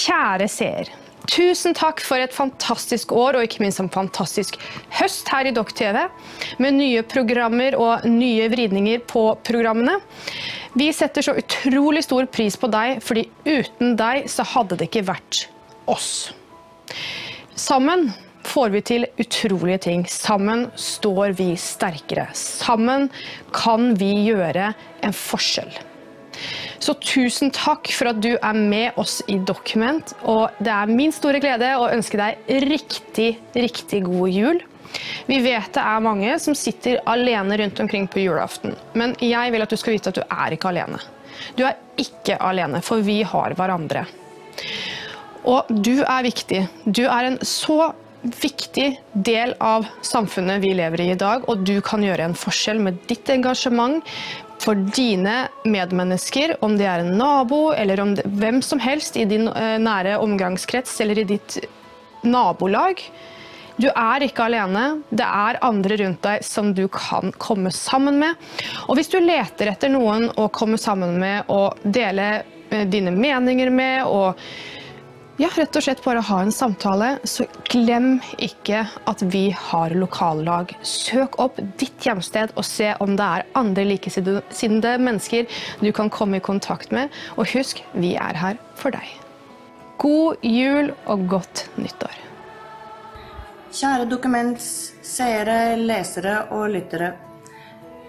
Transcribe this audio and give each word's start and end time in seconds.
Kjære 0.00 0.48
seer. 0.48 0.90
Tusen 1.30 1.74
takk 1.76 2.00
for 2.02 2.18
et 2.22 2.32
fantastisk 2.34 3.12
år 3.12 3.36
og 3.38 3.44
ikke 3.46 3.60
minst 3.62 3.82
en 3.82 3.90
fantastisk 3.92 4.56
høst 4.96 5.28
her 5.30 5.46
i 5.50 5.52
Dokk-TV. 5.54 5.98
Med 6.62 6.78
nye 6.78 7.02
programmer 7.06 7.76
og 7.78 8.06
nye 8.08 8.48
vridninger 8.50 9.02
på 9.10 9.24
programmene. 9.46 9.98
Vi 10.78 10.88
setter 10.94 11.26
så 11.26 11.36
utrolig 11.38 12.02
stor 12.06 12.26
pris 12.32 12.56
på 12.58 12.70
deg, 12.72 13.02
fordi 13.04 13.26
uten 13.44 13.94
deg 13.98 14.26
så 14.30 14.46
hadde 14.54 14.78
det 14.80 14.88
ikke 14.88 15.06
vært 15.10 15.44
oss. 15.90 16.30
Sammen 17.58 18.08
får 18.46 18.72
vi 18.74 18.82
til 18.86 19.06
utrolige 19.20 19.84
ting. 19.90 20.06
Sammen 20.10 20.68
står 20.78 21.36
vi 21.38 21.52
sterkere. 21.60 22.30
Sammen 22.34 23.10
kan 23.54 23.92
vi 24.00 24.14
gjøre 24.30 24.72
en 25.04 25.14
forskjell. 25.16 25.89
Så 26.80 26.94
tusen 27.04 27.52
takk 27.54 27.90
for 27.92 28.10
at 28.12 28.20
du 28.22 28.32
er 28.34 28.56
med 28.56 28.98
oss 29.00 29.20
i 29.28 29.38
Dokument. 29.38 30.14
Og 30.24 30.48
det 30.62 30.72
er 30.72 30.90
min 30.90 31.12
store 31.14 31.40
glede 31.42 31.74
å 31.76 31.90
ønske 31.92 32.20
deg 32.20 32.50
riktig, 32.66 33.30
riktig 33.54 34.04
god 34.08 34.34
jul. 34.34 34.62
Vi 35.28 35.38
vet 35.44 35.70
det 35.76 35.82
er 35.86 36.02
mange 36.02 36.34
som 36.42 36.56
sitter 36.58 37.02
alene 37.08 37.58
rundt 37.60 37.80
omkring 37.82 38.08
på 38.10 38.24
julaften. 38.24 38.74
Men 38.98 39.14
jeg 39.22 39.52
vil 39.52 39.62
at 39.62 39.70
du 39.70 39.78
skal 39.78 39.96
vite 39.96 40.10
at 40.10 40.18
du 40.18 40.24
er 40.26 40.56
ikke 40.56 40.72
alene. 40.72 41.00
Du 41.56 41.64
er 41.66 41.78
ikke 42.00 42.36
alene, 42.42 42.82
for 42.84 43.04
vi 43.04 43.20
har 43.26 43.54
hverandre. 43.56 44.04
Og 45.48 45.70
du 45.70 46.00
er 46.02 46.26
viktig. 46.26 46.64
Du 46.84 47.04
er 47.06 47.30
en 47.30 47.38
så 47.46 47.92
viktig 48.20 48.90
del 49.14 49.54
av 49.64 49.86
samfunnet 50.04 50.60
vi 50.60 50.74
lever 50.76 51.06
i 51.06 51.10
i 51.14 51.18
dag, 51.18 51.46
og 51.48 51.64
du 51.64 51.78
kan 51.84 52.02
gjøre 52.04 52.26
en 52.28 52.36
forskjell 52.36 52.82
med 52.82 52.98
ditt 53.08 53.30
engasjement 53.32 54.04
for 54.60 54.74
dine 54.94 55.48
medmennesker, 55.64 56.56
om 56.64 56.76
det 56.78 56.86
er 56.88 57.02
en 57.02 57.14
nabo 57.18 57.70
eller 57.72 58.00
om 58.02 58.14
det, 58.16 58.26
hvem 58.38 58.60
som 58.64 58.80
helst 58.82 59.16
i 59.16 59.24
din 59.28 59.48
eh, 59.48 59.76
nære 59.80 60.18
omgangskrets 60.20 61.00
eller 61.00 61.22
i 61.22 61.28
ditt 61.32 61.58
nabolag. 62.22 63.00
Du 63.80 63.88
er 63.88 64.26
ikke 64.26 64.44
alene. 64.50 65.00
Det 65.08 65.24
er 65.24 65.60
andre 65.64 65.96
rundt 66.02 66.20
deg 66.26 66.44
som 66.44 66.74
du 66.76 66.84
kan 66.92 67.32
komme 67.40 67.72
sammen 67.72 68.18
med. 68.20 68.36
Og 68.88 68.98
hvis 68.98 69.08
du 69.08 69.16
leter 69.22 69.72
etter 69.72 69.92
noen 69.92 70.28
å 70.36 70.50
komme 70.52 70.76
sammen 70.80 71.16
med 71.22 71.48
og 71.48 71.80
dele 71.84 72.28
eh, 72.68 72.84
dine 72.84 73.14
meninger 73.16 73.72
med 73.72 74.04
og 74.04 74.44
ja, 75.40 75.48
rett 75.56 75.76
og 75.76 75.84
slett 75.84 76.02
bare 76.04 76.20
ha 76.28 76.38
en 76.44 76.52
samtale, 76.52 77.14
så 77.24 77.46
glem 77.70 78.18
ikke 78.44 78.82
at 79.08 79.22
vi 79.32 79.46
har 79.56 79.94
lokallag. 79.96 80.74
Søk 80.84 81.38
opp 81.40 81.56
ditt 81.80 82.04
hjemsted 82.04 82.52
og 82.60 82.66
se 82.68 82.90
om 83.00 83.16
det 83.16 83.28
er 83.38 83.46
andre 83.58 83.86
likesinnede 83.88 84.96
mennesker 85.00 85.48
du 85.80 85.90
kan 85.96 86.12
komme 86.12 86.40
i 86.40 86.44
kontakt 86.44 86.92
med. 86.92 87.08
Og 87.40 87.48
husk, 87.54 87.80
vi 87.96 88.12
er 88.20 88.36
her 88.36 88.60
for 88.76 88.92
deg. 88.92 89.08
God 90.00 90.44
jul 90.44 90.92
og 91.08 91.24
godt 91.32 91.66
nyttår. 91.80 92.20
Kjære 93.70 94.08
Dokuments 94.10 94.70
seere, 95.06 95.76
lesere 95.80 96.36
og 96.52 96.68
lyttere. 96.74 97.14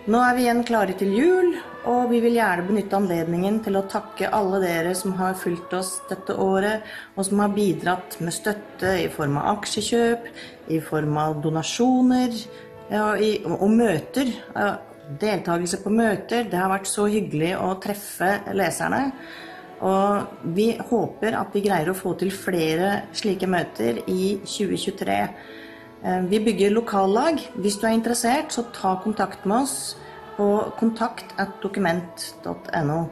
Nå 0.09 0.17
er 0.17 0.33
vi 0.33 0.47
igjen 0.47 0.63
klare 0.66 0.95
til 0.97 1.11
jul, 1.13 1.52
og 1.85 2.07
vi 2.09 2.23
vil 2.23 2.33
gjerne 2.33 2.63
benytte 2.66 2.97
anledningen 2.97 3.59
til 3.61 3.75
å 3.77 3.83
takke 3.85 4.31
alle 4.33 4.57
dere 4.63 4.95
som 4.97 5.13
har 5.19 5.35
fulgt 5.38 5.75
oss 5.77 5.91
dette 6.09 6.33
året, 6.41 6.88
og 7.13 7.27
som 7.27 7.44
har 7.44 7.53
bidratt 7.53 8.17
med 8.25 8.33
støtte 8.33 8.95
i 9.03 9.11
form 9.13 9.38
av 9.38 9.59
aksjekjøp, 9.59 10.25
i 10.73 10.79
form 10.81 11.22
av 11.22 11.38
donasjoner 11.45 12.33
ja, 12.89 13.11
i, 13.13 13.29
og 13.45 13.69
møter. 13.75 14.33
Deltakelse 15.22 15.83
på 15.83 15.94
møter. 15.94 16.49
Det 16.49 16.57
har 16.57 16.73
vært 16.73 16.89
så 16.89 17.05
hyggelig 17.05 17.53
å 17.61 17.75
treffe 17.83 18.34
leserne. 18.57 19.03
Og 19.85 20.50
vi 20.57 20.72
håper 20.81 21.38
at 21.38 21.53
vi 21.53 21.67
greier 21.67 21.94
å 21.94 21.97
få 21.97 22.16
til 22.17 22.34
flere 22.34 23.03
slike 23.13 23.50
møter 23.50 24.01
i 24.09 24.40
2023. 24.50 25.22
Eh, 26.03 26.22
vi 26.29 26.39
bygger 26.39 26.69
lokallag. 26.73 27.51
Hvis 27.62 27.75
du 27.78 27.85
er 27.88 27.94
interessert, 27.94 28.53
så 28.53 28.62
ta 28.73 29.01
kontakt 29.03 29.45
med 29.45 29.57
oss 29.63 29.95
på 30.38 30.72
kontakt.dokument.no. 30.79 33.09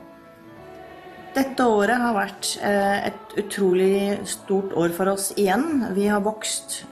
Dette 1.36 1.64
året 1.70 1.98
har 2.02 2.14
vært 2.16 2.58
eh, 2.66 3.08
et 3.12 3.38
utrolig 3.38 4.20
stort 4.28 4.74
år 4.74 4.90
for 4.98 5.08
oss 5.14 5.34
igjen. 5.38 5.86
Vi 5.94 6.08
har 6.10 6.22
vokst 6.26 6.86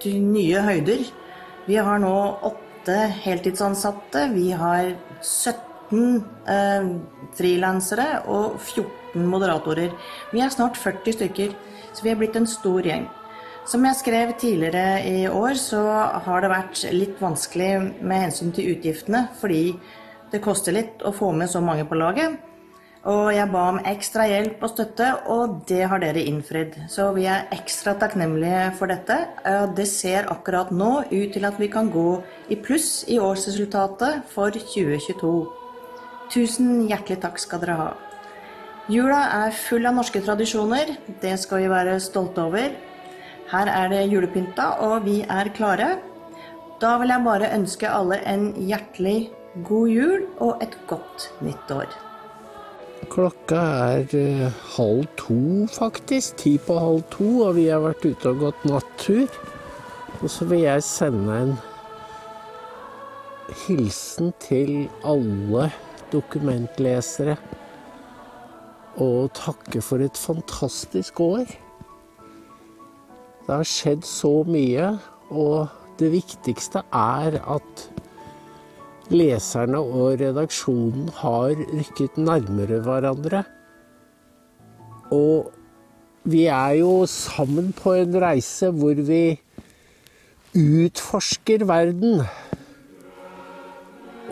til 0.00 0.22
nye 0.24 0.60
høyder. 0.64 1.04
Vi 1.68 1.76
har 1.76 1.98
nå 2.00 2.38
åtte 2.48 3.12
heltidsansatte. 3.24 4.32
Vi 4.32 4.50
har 4.56 4.96
17 5.20 6.24
eh, 6.48 6.84
frilansere 7.36 8.22
og 8.32 8.56
14 8.62 9.28
moderatorer. 9.28 9.92
Vi 10.32 10.40
er 10.40 10.48
snart 10.56 10.80
40 10.80 11.12
stykker, 11.18 11.52
så 11.92 12.00
vi 12.06 12.10
er 12.14 12.18
blitt 12.22 12.36
en 12.40 12.48
stor 12.48 12.80
gjeng. 12.88 13.04
Som 13.64 13.84
jeg 13.88 13.96
skrev 13.96 14.32
tidligere 14.36 15.00
i 15.08 15.20
år, 15.28 15.56
så 15.56 15.80
har 16.26 16.42
det 16.44 16.50
vært 16.52 16.82
litt 16.92 17.20
vanskelig 17.22 17.70
med 18.04 18.26
hensyn 18.26 18.52
til 18.52 18.74
utgiftene, 18.74 19.22
fordi 19.40 19.72
det 20.32 20.42
koster 20.44 20.76
litt 20.76 21.00
å 21.00 21.14
få 21.16 21.30
med 21.32 21.48
så 21.48 21.62
mange 21.64 21.86
på 21.88 21.96
laget. 21.96 22.36
Og 23.08 23.30
jeg 23.32 23.48
ba 23.52 23.62
om 23.70 23.80
ekstra 23.88 24.26
hjelp 24.28 24.62
og 24.64 24.70
støtte, 24.72 25.08
og 25.32 25.58
det 25.68 25.82
har 25.88 26.00
dere 26.00 26.26
innfridd. 26.28 26.76
Så 26.92 27.10
vi 27.16 27.24
er 27.28 27.48
ekstra 27.56 27.96
takknemlige 28.00 28.70
for 28.76 28.92
dette. 28.92 29.18
Det 29.76 29.88
ser 29.88 30.28
akkurat 30.32 30.72
nå 30.72 30.92
ut 31.08 31.32
til 31.32 31.48
at 31.48 31.60
vi 31.60 31.72
kan 31.72 31.88
gå 31.92 32.08
i 32.52 32.60
pluss 32.60 33.02
i 33.08 33.20
årsresultatet 33.20 34.24
for 34.32 34.52
2022. 34.52 35.36
Tusen 36.32 36.82
hjertelig 36.88 37.22
takk 37.24 37.40
skal 37.40 37.64
dere 37.64 37.80
ha. 37.80 37.92
Jula 38.92 39.20
er 39.44 39.56
full 39.56 39.88
av 39.88 39.96
norske 39.96 40.20
tradisjoner. 40.24 40.98
Det 41.20 41.38
skal 41.40 41.64
vi 41.64 41.72
være 41.72 42.00
stolte 42.04 42.44
over. 42.44 42.74
Her 43.50 43.68
er 43.68 43.90
det 43.92 44.06
julepynta, 44.12 44.70
og 44.80 45.04
vi 45.04 45.20
er 45.28 45.50
klare. 45.56 45.96
Da 46.80 46.96
vil 47.00 47.12
jeg 47.12 47.24
bare 47.24 47.52
ønske 47.54 47.90
alle 47.90 48.18
en 48.28 48.48
hjertelig 48.56 49.30
god 49.68 49.88
jul 49.88 50.24
og 50.42 50.62
et 50.64 50.74
godt 50.90 51.28
nytt 51.44 51.70
år. 51.70 51.92
Klokka 53.12 53.60
er 53.94 54.14
uh, 54.16 54.48
halv 54.76 55.04
to, 55.20 55.66
faktisk. 55.70 56.38
Ti 56.40 56.56
på 56.58 56.78
halv 56.80 57.04
to, 57.12 57.28
og 57.48 57.54
vi 57.58 57.68
har 57.68 57.84
vært 57.84 58.06
ute 58.06 58.32
og 58.32 58.40
gått 58.46 58.64
nattur. 58.68 59.28
Og 60.22 60.30
så 60.32 60.48
vil 60.48 60.64
jeg 60.64 60.86
sende 60.86 61.36
en 61.42 61.54
hilsen 63.66 64.32
til 64.42 64.88
alle 65.04 65.68
dokumentlesere. 66.14 67.36
Og 69.04 69.30
takke 69.36 69.82
for 69.82 70.02
et 70.02 70.18
fantastisk 70.18 71.20
år. 71.20 71.50
Det 73.44 73.52
har 73.52 73.68
skjedd 73.68 74.06
så 74.08 74.38
mye, 74.48 74.94
og 75.28 75.68
det 76.00 76.08
viktigste 76.14 76.80
er 76.96 77.36
at 77.42 77.82
leserne 79.12 79.82
og 79.84 80.16
redaksjonen 80.22 81.10
har 81.18 81.52
rykket 81.52 82.16
nærmere 82.16 82.80
hverandre. 82.86 83.42
Og 85.12 85.52
vi 86.24 86.46
er 86.48 86.80
jo 86.80 87.04
sammen 87.10 87.74
på 87.76 87.92
en 88.00 88.16
reise 88.24 88.72
hvor 88.72 88.96
vi 88.96 89.36
utforsker 90.56 91.66
verden. 91.68 92.24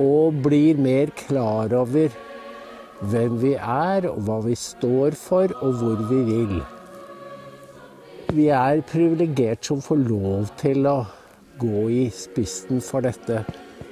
Og 0.01 0.41
blir 0.41 0.81
mer 0.81 1.13
klar 1.27 1.75
over 1.77 2.15
hvem 3.13 3.41
vi 3.43 3.59
er, 3.59 4.09
og 4.09 4.23
hva 4.25 4.41
vi 4.47 4.57
står 4.57 5.19
for, 5.21 5.53
og 5.61 5.83
hvor 5.83 6.07
vi 6.09 6.23
vil 6.33 6.63
vi 8.31 8.47
er 8.55 8.81
privilegert 8.87 9.67
som 9.67 9.83
får 9.83 10.05
lov 10.07 10.53
til 10.61 10.87
å 10.89 11.03
gå 11.61 11.83
i 11.93 12.05
spissen 12.15 12.81
for 12.85 13.05
dette 13.05 13.43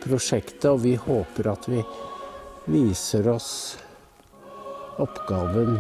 prosjektet, 0.01 0.69
og 0.71 0.83
vi 0.85 0.95
håper 0.97 1.51
at 1.53 1.69
vi 1.71 1.83
viser 2.71 3.29
oss 3.33 3.51
oppgaven 5.01 5.77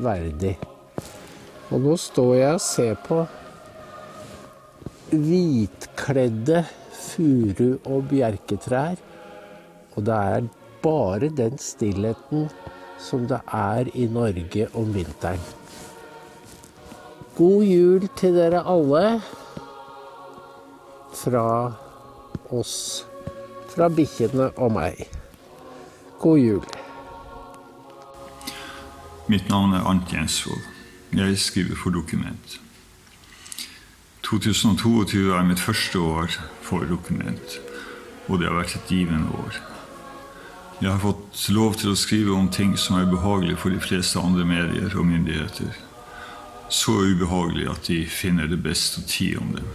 verdig. 0.00 0.56
Og 1.70 1.84
nå 1.84 1.94
står 2.00 2.32
jeg 2.38 2.56
og 2.56 2.64
ser 2.64 2.98
på 3.04 3.20
hvitkledde 5.10 6.64
furu- 6.94 7.80
og 7.84 8.10
bjerketrær, 8.10 8.98
og 9.94 10.04
det 10.06 10.18
er 10.34 10.50
bare 10.82 11.30
den 11.34 11.58
stillheten 11.60 12.50
som 13.00 13.26
det 13.30 13.40
er 13.46 13.90
i 13.94 14.06
Norge 14.10 14.68
om 14.78 14.92
vinteren. 14.94 15.59
God 17.40 17.64
jul 17.64 18.02
til 18.20 18.34
dere 18.36 18.58
alle 18.68 19.04
fra 21.16 21.44
oss, 22.52 22.74
fra 23.72 23.88
bikkjene 23.88 24.50
og 24.60 24.74
meg. 24.76 25.00
God 26.20 26.36
jul. 26.36 26.68
Mitt 29.32 29.48
navn 29.48 29.72
er 29.72 29.88
Ant 29.88 30.12
Jensvold. 30.12 30.68
Jeg 31.16 31.40
skriver 31.40 31.80
for 31.80 31.96
Dokument. 31.96 32.60
2022 34.28 35.32
er 35.32 35.48
mitt 35.48 35.64
første 35.64 35.98
år 35.98 36.40
for 36.60 36.84
Dokument, 36.84 37.60
og 38.28 38.38
det 38.38 38.52
har 38.52 38.60
vært 38.60 38.76
et 38.76 38.92
givende 38.92 39.32
år. 39.32 39.62
Jeg 40.82 40.92
har 40.92 41.00
fått 41.00 41.46
lov 41.56 41.80
til 41.80 41.94
å 41.94 42.00
skrive 42.04 42.36
om 42.36 42.52
ting 42.52 42.76
som 42.76 43.00
er 43.00 43.08
behagelige 43.08 43.64
for 43.64 43.72
de 43.72 43.80
fleste 43.80 44.20
andre 44.20 44.44
medier 44.44 44.92
og 44.92 45.08
myndigheter 45.08 45.86
så 46.70 46.94
ubehagelig 47.02 47.68
at 47.70 47.88
de 47.90 48.04
finner 48.06 48.48
det 48.50 48.62
best 48.62 49.00
å 49.00 49.06
tie 49.10 49.38
om 49.40 49.54
dem. 49.56 49.70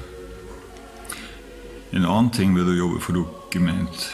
En 1.96 2.06
annen 2.06 2.32
ting 2.34 2.56
ved 2.56 2.68
å 2.72 2.76
jobbe 2.76 3.02
for 3.04 3.16
dokument 3.16 4.06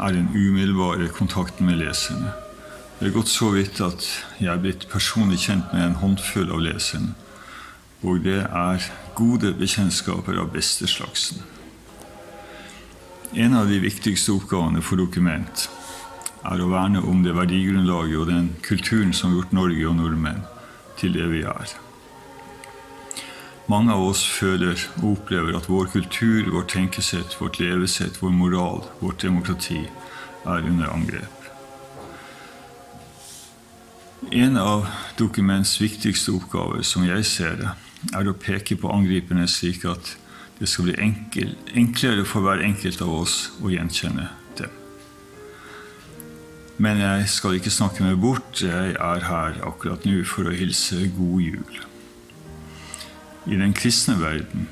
er 0.00 0.12
den 0.12 0.28
umiddelbare 0.34 1.08
kontakten 1.12 1.68
med 1.68 1.80
leserne. 1.80 2.32
Det 2.98 3.08
er 3.08 3.16
gått 3.16 3.28
så 3.28 3.50
vidt 3.52 3.80
at 3.84 4.04
jeg 4.40 4.48
er 4.52 4.60
blitt 4.60 4.86
personlig 4.92 5.42
kjent 5.44 5.72
med 5.72 5.84
en 5.84 5.98
håndfull 6.00 6.52
av 6.52 6.62
leserne. 6.64 7.12
Og 8.04 8.22
det 8.24 8.42
er 8.44 8.88
gode 9.16 9.52
bekjentskaper 9.56 10.38
av 10.40 10.52
beste 10.52 10.88
slagsen. 10.88 11.42
En 13.36 13.56
av 13.58 13.68
de 13.68 13.80
viktigste 13.82 14.32
oppgavene 14.36 14.84
for 14.84 15.00
Dokument 15.00 15.66
er 16.46 16.62
å 16.62 16.68
verne 16.70 17.02
om 17.04 17.24
det 17.24 17.34
verdigrunnlaget 17.36 18.20
og 18.20 18.30
den 18.30 18.52
kulturen 18.64 19.12
som 19.16 19.32
har 19.32 19.42
gjort 19.42 19.56
Norge 19.56 19.88
og 19.90 19.98
nordmenn 19.98 20.44
til 21.00 21.16
det 21.16 21.26
vi 21.32 21.42
er. 21.44 21.76
Mange 23.66 23.90
av 23.90 24.04
oss 24.06 24.20
føler 24.30 24.78
og 25.00 25.16
opplever 25.16 25.56
at 25.58 25.66
vår 25.66 25.88
kultur, 25.90 26.52
vårt 26.54 26.70
tenkesett, 26.70 27.32
vårt 27.40 27.58
levesett, 27.58 28.20
vår 28.22 28.30
moral, 28.30 28.84
vårt 29.00 29.24
demokrati 29.24 29.80
er 30.46 30.68
under 30.68 30.92
angrep. 30.92 31.48
En 34.30 34.54
av 34.56 34.86
Dokuments 35.18 35.80
viktigste 35.80 36.36
oppgaver, 36.38 36.84
som 36.86 37.08
jeg 37.08 37.26
ser 37.26 37.58
det, 37.58 37.72
er 38.14 38.30
å 38.30 38.36
peke 38.38 38.78
på 38.78 38.92
angriperne 38.92 39.48
slik 39.50 39.82
at 39.90 40.12
det 40.60 40.70
skal 40.70 40.86
bli 40.86 40.96
enkel, 41.02 41.56
enklere 41.74 42.22
for 42.24 42.46
hver 42.46 42.62
enkelt 42.64 43.02
av 43.02 43.12
oss 43.18 43.36
å 43.58 43.72
gjenkjenne 43.74 44.28
dem. 44.60 44.78
Men 46.78 47.02
jeg 47.02 47.26
skal 47.34 47.58
ikke 47.58 47.74
snakke 47.74 48.06
meg 48.06 48.22
bort. 48.22 48.62
Jeg 48.62 48.94
er 48.94 49.26
her 49.26 49.60
akkurat 49.66 50.06
nå 50.06 50.22
for 50.28 50.46
å 50.46 50.54
hilse 50.54 51.02
god 51.18 51.44
jul. 51.44 51.84
I 53.46 53.56
den 53.56 53.72
kristne 53.72 54.16
verden 54.20 54.68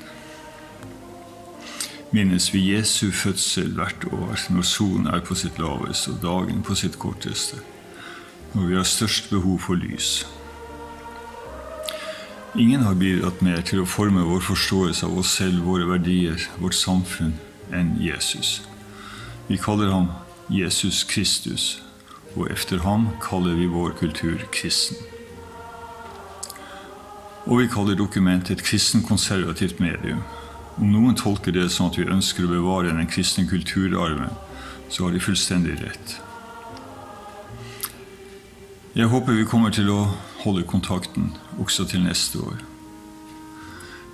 minnes 2.10 2.54
vi 2.54 2.74
Jesu 2.74 3.10
fødsel 3.10 3.72
hvert 3.74 4.04
år 4.12 4.38
når 4.50 4.66
solen 4.66 5.06
er 5.06 5.22
på 5.22 5.34
sitt 5.38 5.58
laveste 5.62 6.10
og 6.10 6.18
dagen 6.22 6.62
på 6.62 6.74
sitt 6.78 6.98
korteste, 6.98 7.60
når 8.54 8.66
vi 8.66 8.76
har 8.78 8.86
størst 8.86 9.30
behov 9.30 9.60
for 9.66 9.78
lys. 9.78 10.26
Ingen 12.58 12.82
har 12.86 12.98
bidratt 12.98 13.42
mer 13.42 13.62
til 13.66 13.82
å 13.82 13.88
forme 13.88 14.26
vår 14.26 14.42
forståelse 14.46 15.06
av 15.06 15.18
oss 15.22 15.32
selv, 15.38 15.64
våre 15.66 15.86
verdier, 15.90 16.38
vårt 16.58 16.78
samfunn, 16.78 17.34
enn 17.74 17.96
Jesus. 18.02 18.60
Vi 19.48 19.58
kaller 19.58 19.90
ham 19.90 20.12
Jesus 20.50 21.02
Kristus, 21.06 21.82
og 22.34 22.50
efter 22.50 22.82
ham 22.82 23.12
kaller 23.22 23.54
vi 23.58 23.70
vår 23.70 23.94
kultur 23.98 24.38
kristen. 24.54 25.13
Og 27.46 27.58
vi 27.58 27.67
kaller 27.69 27.94
dokumentet 27.94 28.50
et 28.50 28.64
kristen-konservativt 28.64 29.81
medium. 29.81 30.23
Om 30.81 30.88
noen 30.88 31.17
tolker 31.17 31.52
det 31.52 31.69
som 31.70 31.91
at 31.91 31.99
vi 31.99 32.06
ønsker 32.08 32.46
å 32.46 32.50
bevare 32.50 32.94
den 32.96 33.06
kristne 33.11 33.44
kulturarven, 33.46 34.32
så 34.88 35.05
har 35.05 35.12
de 35.12 35.20
fullstendig 35.20 35.76
rett. 35.82 36.17
Jeg 38.94 39.11
håper 39.12 39.37
vi 39.37 39.44
kommer 39.44 39.75
til 39.75 39.91
å 39.91 40.00
holde 40.44 40.64
kontakten 40.70 41.32
også 41.58 41.85
til 41.91 42.05
neste 42.06 42.41
år. 42.41 42.61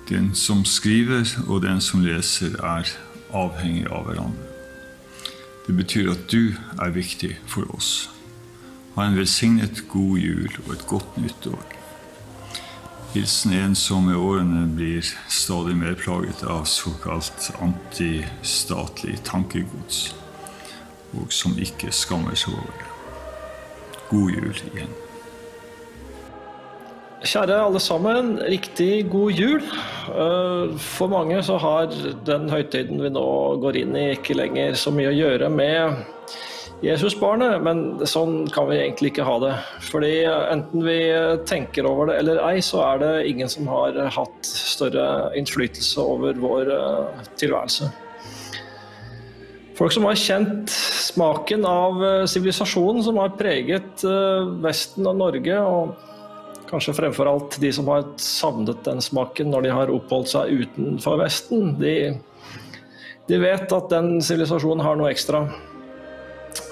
Den 0.09 0.35
som 0.35 0.65
skriver 0.65 1.29
og 1.47 1.63
den 1.63 1.81
som 1.81 2.03
leser, 2.03 2.57
er 2.59 2.89
avhengig 3.31 3.87
av 3.87 4.09
hverandre. 4.09 4.49
Det 5.67 5.77
betyr 5.77 6.11
at 6.11 6.27
du 6.33 6.57
er 6.83 6.97
viktig 6.97 7.37
for 7.47 7.69
oss. 7.77 8.09
Ha 8.97 9.07
en 9.07 9.21
velsignet 9.21 9.85
god 9.89 10.19
jul 10.19 10.49
og 10.67 10.73
et 10.75 10.89
godt 10.91 11.21
nytt 11.23 11.47
år. 11.47 11.80
Hilsen 13.11 13.53
en 13.53 13.73
som 13.75 14.05
med 14.07 14.15
årene 14.15 14.69
blir 14.71 15.03
stadig 15.27 15.75
mer 15.75 15.97
plaget 15.99 16.45
av 16.47 16.63
såkalt 16.71 17.49
antistatlig 17.59 19.17
tankegods, 19.27 20.13
og 21.19 21.33
som 21.35 21.57
ikke 21.59 21.91
skammer 21.91 22.39
seg 22.39 22.55
over 22.55 22.77
det. 22.79 22.91
God 24.13 24.31
jul 24.37 24.61
igjen. 24.71 24.93
Kjære 27.27 27.59
alle 27.65 27.83
sammen, 27.83 28.31
riktig 28.47 29.11
god 29.11 29.35
jul. 29.35 29.67
Eh, 30.15 30.79
For 30.79 31.11
mange 31.11 31.43
så 31.43 31.59
har 31.59 31.91
den 32.25 32.47
høytiden 32.49 33.03
vi 33.03 33.11
nå 33.11 33.27
går 33.61 33.83
inn 33.83 33.99
i, 33.99 34.07
ikke 34.15 34.39
lenger 34.39 34.79
så 34.79 34.95
mye 34.95 35.11
å 35.11 35.19
gjøre 35.19 35.51
med 35.51 35.99
Jesusbarnet, 36.81 37.59
men 37.61 37.81
sånn 38.09 38.47
kan 38.49 38.65
vi 38.71 38.79
egentlig 38.81 39.11
ikke 39.13 39.27
ha 39.29 39.35
det. 39.43 39.53
Fordi 39.91 40.13
enten 40.25 40.85
vi 40.87 41.01
tenker 41.49 41.85
over 41.89 42.09
det 42.09 42.21
eller 42.23 42.41
ei, 42.47 42.63
så 42.65 42.81
er 42.87 43.03
det 43.03 43.11
ingen 43.29 43.53
som 43.53 43.69
har 43.69 43.99
hatt 44.17 44.49
større 44.49 45.29
innflytelse 45.37 46.01
over 46.01 46.41
vår 46.41 46.73
eh, 46.73 47.27
tilværelse. 47.41 47.91
Folk 49.77 49.93
som 49.93 50.09
har 50.09 50.17
kjent 50.21 50.73
smaken 50.73 51.69
av 51.69 52.01
eh, 52.05 52.25
sivilisasjonen 52.29 53.05
som 53.05 53.21
har 53.21 53.37
preget 53.37 54.05
eh, 54.09 54.49
Vesten 54.65 55.09
og 55.09 55.21
Norge, 55.21 55.61
og 55.61 56.67
kanskje 56.71 56.97
fremfor 56.97 57.29
alt 57.29 57.61
de 57.61 57.71
som 57.77 57.89
har 57.93 58.09
savnet 58.21 58.81
den 58.89 59.05
smaken 59.05 59.53
når 59.53 59.69
de 59.69 59.77
har 59.83 59.93
oppholdt 59.93 60.33
seg 60.33 60.65
utenfor 60.65 61.21
Vesten, 61.21 61.75
de, 61.81 61.97
de 63.29 63.41
vet 63.43 63.69
at 63.69 63.93
den 63.93 64.15
sivilisasjonen 64.25 64.85
har 64.87 64.97
noe 64.97 65.13
ekstra. 65.13 65.45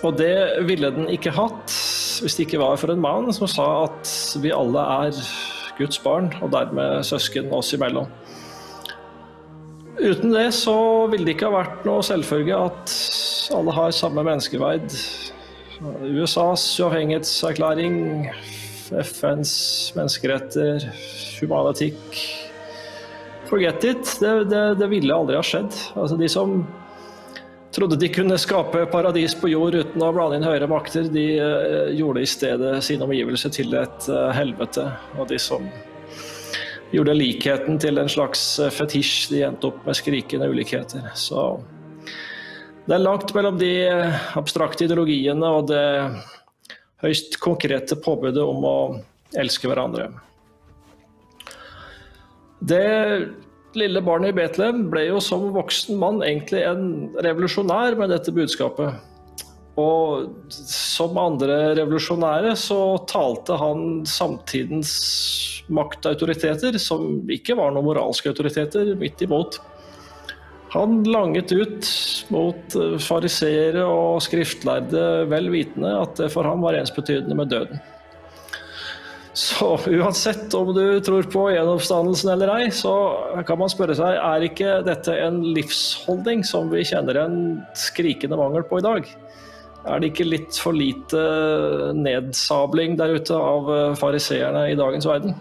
Og 0.07 0.17
det 0.19 0.35
ville 0.69 0.91
den 0.95 1.11
ikke 1.13 1.35
hatt 1.35 1.75
hvis 2.19 2.35
det 2.35 2.49
ikke 2.49 2.61
var 2.63 2.79
for 2.81 2.91
en 2.91 3.03
mann 3.03 3.29
som 3.35 3.47
sa 3.51 3.67
at 3.85 4.11
vi 4.43 4.51
alle 4.55 4.83
er 5.07 5.21
Guds 5.79 6.01
barn, 6.03 6.33
og 6.43 6.51
dermed 6.51 7.05
søsken 7.07 7.53
oss 7.55 7.71
imellom. 7.77 8.09
Uten 9.99 10.35
det 10.35 10.49
så 10.55 10.75
ville 11.11 11.27
det 11.27 11.37
ikke 11.37 11.51
ha 11.51 11.61
vært 11.61 11.87
noe 11.87 12.03
selvfølge 12.07 12.59
at 12.59 12.95
alle 13.55 13.75
har 13.77 13.95
samme 13.95 14.25
menneskeverd. 14.27 14.91
USAs 16.03 16.65
uavhengighetserklæring, 16.83 18.27
FNs 18.91 19.55
menneskeretter, 19.95 20.89
humanetikk 21.39 22.23
Forget 23.49 23.85
it. 23.85 24.17
Det, 24.21 24.45
det, 24.51 24.63
det 24.77 24.89
ville 24.91 25.15
aldri 25.15 25.39
ha 25.39 25.45
skjedd. 25.45 25.73
Altså 25.97 26.19
De 26.21 26.29
som 26.29 26.59
trodde 27.73 27.97
de 27.97 28.09
kunne 28.09 28.39
skape 28.39 28.87
paradis 28.93 29.35
på 29.37 29.51
jord 29.53 29.77
uten 29.77 30.03
å 30.03 30.13
blande 30.15 30.39
inn 30.39 30.47
høyere 30.47 30.69
makter, 30.71 31.09
de 31.13 31.27
eh, 31.37 31.91
gjorde 31.99 32.25
i 32.25 32.29
stedet 32.29 32.79
sin 32.85 33.03
omgivelse 33.05 33.51
til 33.55 33.75
et 33.79 34.09
eh, 34.13 34.31
helvete. 34.37 34.87
Og 35.19 35.29
de 35.31 35.41
som 35.43 35.67
gjorde 36.95 37.17
likheten 37.17 37.81
til 37.83 38.01
en 38.01 38.09
slags 38.11 38.45
eh, 38.63 38.73
fetisj, 38.73 39.29
de 39.35 39.45
endte 39.51 39.71
opp 39.71 39.85
med 39.87 39.99
skrikende 39.99 40.49
ulikheter. 40.49 41.11
Så 41.19 41.51
det 42.89 42.97
er 42.97 43.05
langt 43.05 43.35
mellom 43.37 43.59
de 43.61 43.73
abstrakte 44.41 44.87
ideologiene 44.87 45.53
og 45.59 45.69
det 45.69 45.85
høyst 47.05 47.37
konkrete 47.43 47.99
påbudet 48.01 48.43
om 48.43 48.65
å 48.65 48.79
elske 49.39 49.69
hverandre. 49.69 50.09
Det 52.59 52.87
lille 53.77 54.01
barnet 54.05 54.33
i 54.33 54.39
Betlehem 54.39 54.87
ble 54.93 55.05
jo 55.11 55.21
som 55.23 55.51
voksen 55.55 55.99
mann 56.01 56.23
egentlig 56.25 56.65
en 56.65 56.85
revolusjonær 57.25 57.99
med 57.99 58.13
dette 58.15 58.33
budskapet. 58.35 58.97
Og 59.79 60.51
som 60.51 61.19
andre 61.21 61.75
revolusjonære 61.79 62.55
så 62.59 62.81
talte 63.11 63.59
han 63.61 64.03
samtidens 64.09 64.93
maktautoriteter, 65.71 66.79
som 66.83 67.29
ikke 67.31 67.55
var 67.59 67.75
noen 67.75 67.87
moralske 67.87 68.33
autoriteter, 68.33 68.95
midt 68.99 69.23
imot. 69.23 69.61
Han 70.75 71.05
langet 71.07 71.53
ut 71.55 71.93
mot 72.35 72.75
fariseere 73.01 73.85
og 73.87 74.19
skriftlærde, 74.25 75.05
vel 75.31 75.49
vitende 75.53 75.95
at 76.03 76.19
det 76.19 76.33
for 76.35 76.49
ham 76.49 76.65
var 76.67 76.77
ensbetydende 76.77 77.39
med 77.39 77.55
døden. 77.55 77.81
Så 79.39 79.79
uansett 79.87 80.55
om 80.55 80.73
du 80.75 80.99
tror 81.05 81.27
på 81.31 81.45
gjenoppstandelsen 81.53 82.33
eller 82.33 82.51
ei, 82.57 82.71
så 82.75 82.93
kan 83.47 83.61
man 83.61 83.71
spørre 83.71 83.95
seg 83.95 84.17
er 84.19 84.47
ikke 84.49 84.81
dette 84.87 85.15
en 85.15 85.39
livsholdning 85.55 86.43
som 86.47 86.73
vi 86.73 86.83
kjenner 86.89 87.21
en 87.23 87.37
skrikende 87.79 88.39
mangel 88.41 88.67
på 88.67 88.81
i 88.81 88.87
dag? 88.89 89.07
Er 89.87 90.03
det 90.03 90.11
ikke 90.11 90.27
litt 90.27 90.59
for 90.59 90.75
lite 90.75 91.23
nedsabling 91.95 92.99
der 92.99 93.15
ute 93.15 93.39
av 93.39 93.71
fariseerne 94.01 94.73
i 94.73 94.79
dagens 94.79 95.07
verden? 95.07 95.39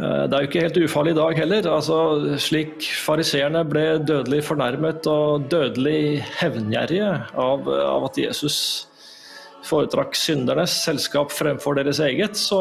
Det 0.00 0.32
er 0.32 0.40
jo 0.40 0.48
ikke 0.48 0.64
helt 0.64 0.82
ufarlig 0.86 1.12
i 1.12 1.20
dag 1.20 1.38
heller. 1.42 1.72
Altså, 1.76 1.98
slik 2.40 2.88
fariseerne 3.04 3.66
ble 3.68 3.84
dødelig 4.00 4.46
fornærmet 4.48 5.08
og 5.12 5.50
dødelig 5.52 6.22
hevngjerrige 6.40 7.10
av, 7.36 7.68
av 7.68 8.08
at 8.08 8.20
Jesus 8.20 8.56
foretrakk 9.70 10.16
syndernes 10.18 10.74
selskap 10.84 11.32
fremfor 11.34 11.78
deres 11.78 12.02
eget, 12.02 12.36
så 12.38 12.60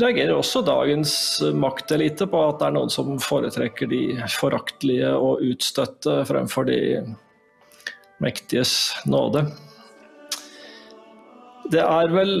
reagerer 0.00 0.34
også 0.34 0.62
dagens 0.66 1.14
maktelite 1.54 2.26
på 2.30 2.40
at 2.48 2.60
det 2.60 2.68
er 2.68 2.76
noen 2.78 2.92
som 2.92 3.18
foretrekker 3.22 3.90
de 3.90 4.02
foraktelige 4.32 5.10
og 5.14 5.42
utstøtte 5.52 6.22
fremfor 6.28 6.68
de 6.68 6.80
mektiges 8.22 8.92
nåde. 9.08 9.44
Det 11.72 11.82
er 11.82 12.12
vel 12.12 12.34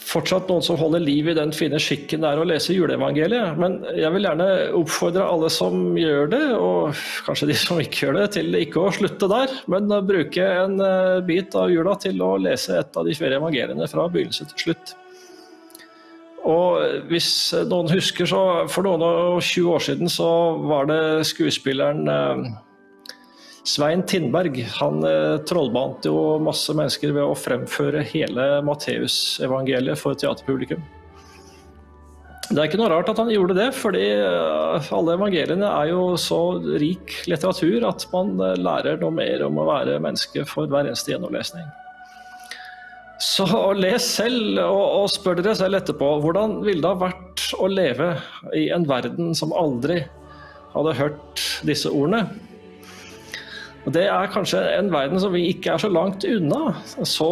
fortsatt 0.00 0.48
noen 0.50 0.64
som 0.64 0.78
holder 0.80 1.02
liv 1.04 1.28
i 1.30 1.36
den 1.36 1.52
fine 1.54 1.78
skikken 1.82 2.24
det 2.24 2.30
er 2.32 2.40
å 2.40 2.46
lese 2.48 2.74
juleevangeliet. 2.74 3.58
Men 3.60 3.78
jeg 3.94 4.10
vil 4.14 4.26
gjerne 4.26 4.48
oppfordre 4.78 5.26
alle 5.26 5.50
som 5.52 5.98
gjør 5.98 6.32
det, 6.32 6.42
og 6.56 7.02
kanskje 7.26 7.50
de 7.50 7.58
som 7.58 7.82
ikke 7.82 8.06
gjør 8.06 8.18
det, 8.20 8.26
til 8.38 8.58
ikke 8.58 8.82
å 8.82 8.94
slutte 8.94 9.30
der, 9.30 9.54
men 9.70 9.92
bruke 10.08 10.46
en 10.64 10.80
eh, 10.84 11.20
bit 11.26 11.54
av 11.58 11.70
jula 11.72 11.94
til 12.00 12.22
å 12.24 12.32
lese 12.40 12.80
et 12.80 12.96
av 12.96 13.06
de 13.06 13.14
fire 13.16 13.38
evangeliene 13.40 13.88
fra 13.90 14.08
begynnelse 14.10 14.48
til 14.50 14.66
slutt. 14.66 14.96
Og 16.48 17.04
hvis 17.10 17.30
noen 17.68 17.90
husker, 17.92 18.28
så 18.28 18.40
for 18.72 18.86
noen 18.86 19.04
og 19.04 19.42
20 19.44 19.70
år 19.74 19.84
siden 19.84 20.10
så 20.10 20.30
var 20.64 20.88
det 20.88 21.00
skuespilleren 21.28 22.08
eh, 22.08 22.50
Svein 23.70 24.02
Tindberg 24.08 24.56
han 24.80 25.04
eh, 25.06 25.36
trollbandt 25.46 26.08
jo 26.08 26.14
masse 26.42 26.74
mennesker 26.74 27.12
ved 27.14 27.22
å 27.22 27.36
fremføre 27.38 28.02
hele 28.08 28.46
Matteusevangeliet 28.66 30.00
for 30.00 30.18
teaterpublikum. 30.18 30.80
Det 32.50 32.58
er 32.58 32.66
ikke 32.66 32.80
noe 32.80 32.90
rart 32.90 33.10
at 33.12 33.20
han 33.20 33.30
gjorde 33.30 33.54
det, 33.54 33.68
fordi 33.78 34.06
eh, 34.16 34.88
alle 34.96 35.14
evangeliene 35.14 35.68
er 35.70 35.92
jo 35.92 36.16
så 36.18 36.40
rik 36.82 37.14
litteratur 37.30 37.86
at 37.86 38.08
man 38.10 38.34
eh, 38.42 38.58
lærer 38.58 38.98
noe 38.98 39.14
mer 39.14 39.46
om 39.46 39.62
å 39.62 39.68
være 39.68 40.00
menneske 40.02 40.42
for 40.50 40.70
hver 40.70 40.90
eneste 40.90 41.14
gjennomlesning. 41.14 41.68
Så 43.22 43.46
les 43.76 44.02
selv, 44.16 44.56
og, 44.64 44.82
og 45.04 45.10
spør 45.12 45.38
dere 45.38 45.54
selv 45.54 45.78
etterpå 45.78 46.14
hvordan 46.24 46.58
ville 46.64 46.82
det 46.82 46.90
ha 46.90 47.02
vært 47.04 47.50
å 47.60 47.68
leve 47.70 48.14
i 48.56 48.70
en 48.74 48.88
verden 48.88 49.34
som 49.36 49.54
aldri 49.54 50.02
hadde 50.72 50.96
hørt 50.98 51.50
disse 51.68 51.92
ordene? 51.92 52.49
Det 53.88 54.02
er 54.12 54.28
kanskje 54.28 54.58
en 54.76 54.90
verden 54.92 55.20
som 55.22 55.32
vi 55.32 55.46
ikke 55.54 55.72
er 55.72 55.80
så 55.80 55.88
langt 55.88 56.26
unna. 56.28 56.74
Så 56.84 57.28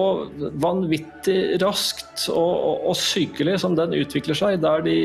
vanvittig 0.63 1.59
raskt 1.61 2.25
og, 2.33 2.55
og, 2.55 2.87
og 2.89 2.97
sykelig 2.97 3.59
som 3.61 3.77
den 3.77 3.93
utvikler 3.99 4.39
seg, 4.39 4.63
der 4.65 4.81
de 4.87 4.97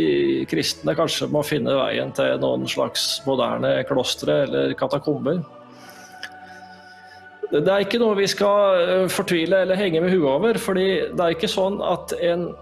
kristne 0.50 0.96
kanskje 0.96 1.28
må 1.34 1.44
finne 1.44 1.76
veien 1.76 2.16
til 2.16 2.40
noen 2.40 2.64
slags 2.72 3.20
moderne 3.28 3.76
klostre 3.90 4.44
eller 4.46 4.78
katakomber. 4.80 5.44
Det 7.54 7.70
er 7.70 7.84
ikke 7.84 8.00
noe 8.02 8.18
vi 8.18 8.30
skal 8.32 8.80
eh, 8.82 9.08
fortvile 9.12 9.66
eller 9.66 9.78
henge 9.78 10.00
med 10.02 10.16
huet 10.16 10.30
over. 10.32 10.58
fordi 10.58 10.88
det 11.12 11.22
er 11.26 11.36
ikke 11.36 11.52
sånn 11.52 11.82
at 11.86 12.16
en 12.24 12.54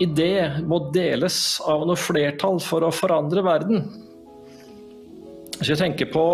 idé 0.00 0.62
må 0.62 0.78
deles 0.94 1.58
av 1.66 1.82
noe 1.88 1.98
flertall 1.98 2.62
for 2.62 2.86
å 2.86 2.94
forandre 2.94 3.42
verden. 3.44 3.82
Hvis 5.58 5.72
vi 5.72 5.76
tenker 5.80 6.06
på 6.12 6.24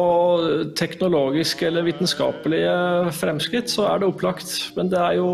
teknologiske 0.76 1.70
eller 1.70 1.86
vitenskapelige 1.86 2.74
fremskritt, 3.16 3.72
så 3.72 3.86
er 3.88 4.02
det 4.02 4.10
opplagt. 4.10 4.52
Men 4.76 4.92
det 4.92 5.00
er 5.00 5.16
jo 5.16 5.30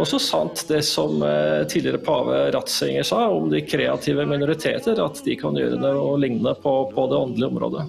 også 0.00 0.20
sant 0.22 0.64
det 0.70 0.80
som 0.86 1.20
eh, 1.26 1.66
tidligere 1.68 2.00
pave 2.00 2.46
Ratzinger 2.54 3.04
sa 3.04 3.26
om 3.34 3.50
de 3.52 3.60
kreative 3.66 4.24
minoriteter, 4.30 5.00
at 5.04 5.20
de 5.26 5.36
kan 5.36 5.58
gjøre 5.58 5.80
noe 5.82 6.16
lignende 6.22 6.54
på, 6.62 6.78
på 6.94 7.08
det 7.10 7.18
åndelige 7.18 7.50
området. 7.52 7.88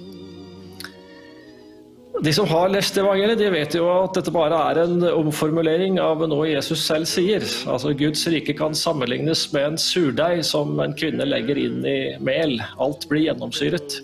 De 2.20 2.34
som 2.36 2.50
har 2.52 2.68
lest 2.68 2.98
evangeliet, 3.00 3.40
de 3.40 3.48
vet 3.54 3.76
jo 3.78 3.86
at 3.94 4.18
dette 4.18 4.34
bare 4.36 4.58
er 4.74 4.82
en 4.82 5.06
omformulering 5.08 6.02
av 6.04 6.26
noe 6.28 6.50
Jesus 6.50 6.82
selv 6.84 7.08
sier. 7.08 7.46
Altså 7.72 7.94
Guds 7.96 8.26
rike 8.28 8.58
kan 8.60 8.76
sammenlignes 8.76 9.46
med 9.54 9.70
en 9.70 9.80
surdeig 9.80 10.44
som 10.44 10.76
en 10.84 10.98
kvinne 11.00 11.24
legger 11.30 11.62
inn 11.62 11.80
i 11.88 12.00
mel. 12.20 12.58
Alt 12.84 13.08
blir 13.08 13.30
gjennomsyret. 13.30 14.02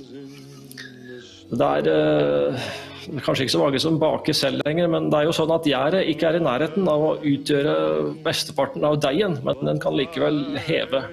Det 1.51 1.65
er 1.65 1.89
eh, 1.91 2.69
kanskje 3.21 3.45
ikke 3.45 3.53
så 3.53 3.61
mange 3.61 3.81
som 3.81 3.99
baker 4.01 4.37
selv 4.37 4.63
lenger, 4.65 4.89
men 4.91 5.11
det 5.11 5.19
er 5.19 5.27
jo 5.27 5.35
sånn 5.37 5.53
at 5.53 5.67
gjæret 5.69 6.09
ikke 6.09 6.31
er 6.31 6.39
i 6.39 6.45
nærheten 6.45 6.89
av 6.89 7.05
å 7.05 7.13
utgjøre 7.21 7.75
besteparten 8.25 8.87
av 8.87 8.97
deigen, 9.03 9.37
men 9.45 9.61
den 9.67 9.81
kan 9.83 9.97
likevel 9.97 10.57
heve 10.65 11.03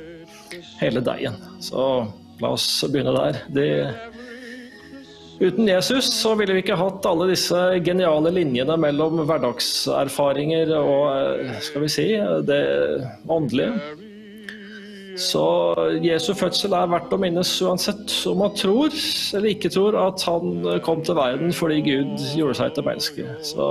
hele 0.80 1.02
deigen. 1.04 1.36
Så 1.60 2.06
la 2.42 2.54
oss 2.56 2.66
begynne 2.88 3.14
der. 3.18 3.44
Det 3.52 3.68
Uten 5.42 5.66
Jesus 5.66 6.06
så 6.14 6.36
ville 6.38 6.54
vi 6.54 6.60
ikke 6.62 6.76
hatt 6.78 7.06
alle 7.08 7.26
disse 7.32 7.58
geniale 7.82 8.30
linjene 8.30 8.76
mellom 8.78 9.24
hverdagserfaringer 9.26 10.70
og 10.78 11.08
eh, 11.16 11.56
skal 11.66 11.82
vi 11.82 11.90
si, 11.90 12.06
det 12.46 12.62
åndelige. 13.26 14.01
Så 15.18 15.42
Jesu 16.04 16.32
fødsel 16.36 16.74
er 16.76 16.90
verdt 16.92 17.12
å 17.12 17.18
minnes 17.20 17.50
uansett 17.64 18.12
om 18.30 18.38
man 18.42 18.54
tror 18.56 18.92
eller 19.36 19.50
ikke 19.50 19.70
tror 19.72 19.98
at 20.00 20.22
han 20.28 20.62
kom 20.84 21.02
til 21.04 21.18
verden 21.18 21.52
fordi 21.56 21.80
Gud 21.84 22.22
gjorde 22.38 22.58
seg 22.60 22.76
til 22.76 22.86
menneske. 22.86 23.26
Så 23.44 23.66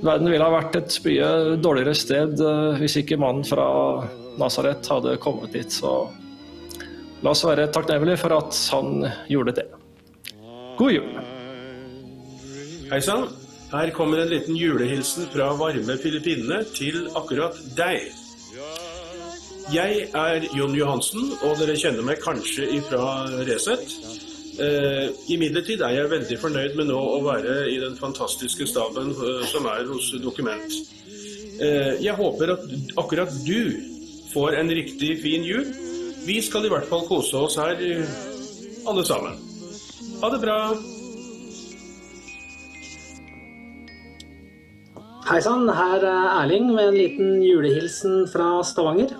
verden 0.00 0.30
ville 0.30 0.46
ha 0.46 0.54
vært 0.54 0.78
et 0.80 0.96
mye 1.04 1.28
dårligere 1.62 1.94
sted 1.98 2.40
eh, 2.40 2.80
hvis 2.80 2.98
ikke 3.02 3.20
mannen 3.20 3.44
fra 3.46 3.66
Nasaret 4.40 4.88
hadde 4.88 5.18
kommet 5.22 5.52
dit. 5.52 5.68
Så 5.72 6.06
la 7.22 7.34
oss 7.34 7.44
være 7.46 7.68
takknemlige 7.74 8.22
for 8.22 8.38
at 8.38 8.56
han 8.72 9.06
gjorde 9.30 9.56
det. 9.60 9.68
God 10.78 10.96
jul. 10.96 11.22
Hei 12.92 13.00
sann. 13.04 13.28
Her 13.72 13.88
kommer 13.96 14.20
en 14.20 14.28
liten 14.28 14.56
julehilsen 14.56 15.30
fra 15.32 15.46
varme 15.56 15.94
Filippinene 16.00 16.58
til 16.76 17.06
akkurat 17.16 17.56
deg. 17.76 18.10
Jeg 19.70 20.08
er 20.14 20.44
Jon 20.56 20.74
Johansen, 20.74 21.28
og 21.46 21.60
dere 21.60 21.76
kjenner 21.78 22.02
meg 22.06 22.18
kanskje 22.24 22.66
ifra 22.78 23.28
Resett. 23.46 23.92
Eh, 24.60 25.12
Imidlertid 25.32 25.80
er 25.86 25.94
jeg 25.96 26.10
veldig 26.10 26.38
fornøyd 26.42 26.74
med 26.76 26.90
nå 26.90 26.98
å 26.98 27.20
være 27.24 27.62
i 27.70 27.78
den 27.80 27.94
fantastiske 27.96 28.66
staben 28.68 29.12
eh, 29.14 29.46
som 29.48 29.68
er 29.70 29.86
hos 29.88 30.10
Dokument. 30.24 30.74
Eh, 31.62 32.02
jeg 32.02 32.16
håper 32.18 32.56
at 32.56 32.66
akkurat 33.00 33.32
du 33.46 33.78
får 34.32 34.58
en 34.60 34.74
riktig 34.74 35.14
fin 35.22 35.46
jul. 35.46 35.70
Vi 36.26 36.40
skal 36.42 36.66
i 36.66 36.72
hvert 36.72 36.90
fall 36.90 37.06
kose 37.08 37.46
oss 37.46 37.56
her, 37.60 37.78
eh, 37.78 38.04
alle 38.88 39.06
sammen. 39.06 39.38
Ha 40.20 40.30
det 40.34 40.42
bra. 40.42 40.58
Hei 45.22 45.38
sann, 45.40 45.68
her 45.70 46.02
er 46.02 46.30
Erling 46.42 46.72
med 46.74 46.88
en 46.90 46.96
liten 46.98 47.36
julehilsen 47.46 48.26
fra 48.28 48.56
Stavanger. 48.66 49.14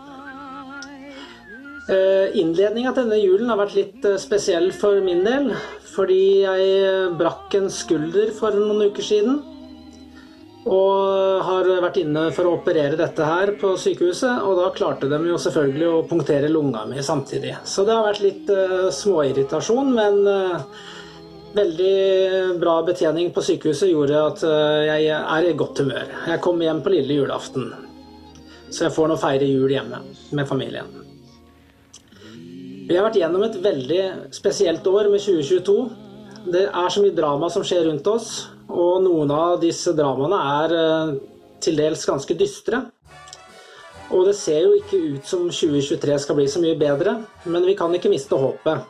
Eh, 1.91 2.37
Innledninga 2.39 2.93
til 2.95 3.09
denne 3.09 3.19
julen 3.19 3.49
har 3.51 3.59
vært 3.59 3.75
litt 3.75 4.05
eh, 4.07 4.21
spesiell 4.21 4.69
for 4.77 5.01
min 5.03 5.25
del, 5.27 5.49
fordi 5.91 6.45
jeg 6.45 7.09
brakk 7.19 7.57
en 7.59 7.67
skulder 7.75 8.31
for 8.37 8.55
noen 8.55 8.87
uker 8.93 9.07
siden. 9.07 9.41
Og 10.63 11.43
har 11.43 11.67
vært 11.83 11.99
inne 12.05 12.29
for 12.31 12.47
å 12.47 12.55
operere 12.61 12.95
dette 12.95 13.27
her 13.27 13.57
på 13.59 13.73
sykehuset, 13.83 14.45
og 14.47 14.61
da 14.61 14.69
klarte 14.77 15.11
de 15.11 15.19
jo 15.27 15.41
selvfølgelig 15.43 15.89
å 15.91 16.05
punktere 16.07 16.53
lunga 16.53 16.85
mi 16.87 17.03
samtidig. 17.03 17.57
Så 17.67 17.83
det 17.83 17.97
har 17.97 18.07
vært 18.07 18.23
litt 18.23 18.55
småirritasjon, 18.95 19.91
men 19.99 20.23
veldig 21.59 22.61
bra 22.63 22.79
betjening 22.87 23.35
på 23.35 23.43
sykehuset 23.43 23.91
gjorde 23.91 24.23
at 24.23 24.47
jeg 24.87 25.11
er 25.19 25.51
i 25.51 25.59
godt 25.59 25.83
humør. 25.83 26.15
Jeg 26.31 26.45
kom 26.47 26.63
hjem 26.63 26.87
på 26.87 26.95
lille 26.95 27.19
julaften, 27.25 27.73
så 28.71 28.87
jeg 28.87 28.95
får 28.95 29.11
nå 29.11 29.19
feire 29.19 29.51
jul 29.51 29.81
hjemme 29.81 30.05
med 30.31 30.47
familien. 30.47 31.02
Vi 32.83 32.97
har 32.97 33.05
vært 33.07 33.21
gjennom 33.21 33.45
et 33.47 33.59
veldig 33.63 34.01
spesielt 34.35 34.87
år 34.91 35.09
med 35.13 35.23
2022. 35.23 35.75
Det 36.53 36.65
er 36.67 36.89
så 36.91 37.03
mye 37.05 37.15
drama 37.15 37.51
som 37.53 37.63
skjer 37.67 37.85
rundt 37.87 38.09
oss, 38.11 38.31
og 38.67 39.05
noen 39.05 39.31
av 39.31 39.61
disse 39.63 39.93
dramaene 39.95 40.41
er 40.65 40.75
eh, 40.79 41.13
til 41.63 41.79
dels 41.79 42.03
ganske 42.09 42.35
dystre. 42.39 42.83
Og 44.13 44.27
det 44.27 44.35
ser 44.37 44.65
jo 44.67 44.73
ikke 44.81 44.99
ut 45.15 45.29
som 45.31 45.47
2023 45.47 46.19
skal 46.25 46.37
bli 46.41 46.49
så 46.51 46.61
mye 46.65 46.79
bedre, 46.81 47.21
men 47.47 47.65
vi 47.69 47.77
kan 47.79 47.95
ikke 47.95 48.11
miste 48.13 48.37
håpet. 48.37 48.83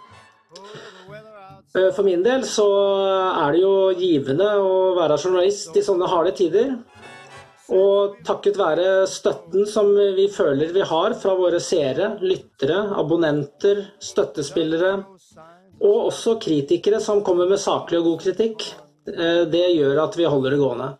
Eh, 1.76 1.90
For 1.92 2.02
min 2.08 2.24
del 2.24 2.46
så 2.48 2.66
er 3.44 3.52
det 3.52 3.60
jo 3.60 3.74
givende 3.98 4.48
å 4.56 4.72
være 4.96 5.20
journalist 5.20 5.76
i 5.76 5.84
sånne 5.84 6.08
harde 6.08 6.32
tider. 6.40 6.72
Og 7.70 8.16
takket 8.26 8.58
være 8.58 9.06
støtten 9.06 9.68
som 9.70 9.92
vi 10.16 10.26
føler 10.32 10.72
vi 10.74 10.82
har 10.86 11.14
fra 11.14 11.36
våre 11.38 11.60
seere, 11.62 12.16
lyttere, 12.20 12.80
abonnenter, 12.98 13.84
støttespillere, 14.02 14.96
og 15.82 16.08
også 16.08 16.36
kritikere 16.42 17.00
som 17.02 17.22
kommer 17.26 17.48
med 17.50 17.60
saklig 17.62 18.00
og 18.00 18.10
god 18.10 18.24
kritikk, 18.26 18.66
eh, 19.10 19.44
det 19.50 19.66
gjør 19.76 20.02
at 20.04 20.18
vi 20.18 20.28
holder 20.30 20.54
det 20.54 20.60
gående. 20.62 20.90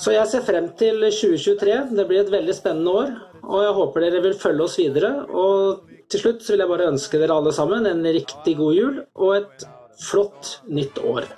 Så 0.00 0.14
jeg 0.14 0.26
ser 0.26 0.42
frem 0.42 0.70
til 0.78 1.04
2023. 1.06 1.74
Det 1.94 2.06
blir 2.08 2.24
et 2.24 2.32
veldig 2.32 2.54
spennende 2.56 2.94
år. 3.00 3.12
Og 3.44 3.62
jeg 3.62 3.74
håper 3.76 4.04
dere 4.04 4.22
vil 4.24 4.34
følge 4.40 4.64
oss 4.64 4.78
videre. 4.80 5.12
Og 5.30 5.84
til 6.10 6.22
slutt 6.24 6.42
vil 6.48 6.64
jeg 6.64 6.70
bare 6.72 6.90
ønske 6.90 7.20
dere 7.20 7.36
alle 7.36 7.52
sammen 7.54 7.86
en 7.86 8.02
riktig 8.02 8.56
god 8.58 8.74
jul 8.74 9.00
og 9.14 9.36
et 9.36 9.66
flott 10.02 10.58
nytt 10.66 10.98
år. 11.04 11.28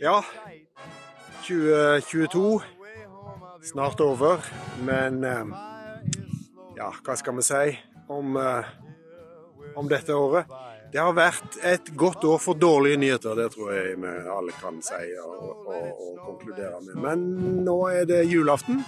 Ja, 0.00 0.18
2022 1.44 2.62
snart 3.62 4.00
over, 4.00 4.38
men 4.84 5.24
eh, 5.24 5.44
ja, 6.76 6.88
hva 7.04 7.16
skal 7.20 7.36
vi 7.36 7.44
si 7.44 7.74
om, 8.08 8.36
eh, 8.36 8.70
om 9.76 9.88
dette 9.88 10.16
året? 10.16 10.48
Det 10.92 11.02
har 11.02 11.12
vært 11.12 11.58
et 11.66 11.90
godt 12.00 12.24
år 12.24 12.40
for 12.40 12.56
dårlige 12.56 13.00
nyheter, 13.02 13.36
det 13.36 13.50
tror 13.52 13.74
jeg 13.74 13.98
vi 14.00 14.14
alle 14.36 14.56
kan 14.56 14.80
si 14.84 15.10
og, 15.20 15.68
og, 15.68 15.86
og 16.06 16.18
konkludere 16.30 16.80
med. 16.86 16.96
Men 17.04 17.28
nå 17.66 17.76
er 17.92 18.08
det 18.08 18.22
julaften, 18.30 18.80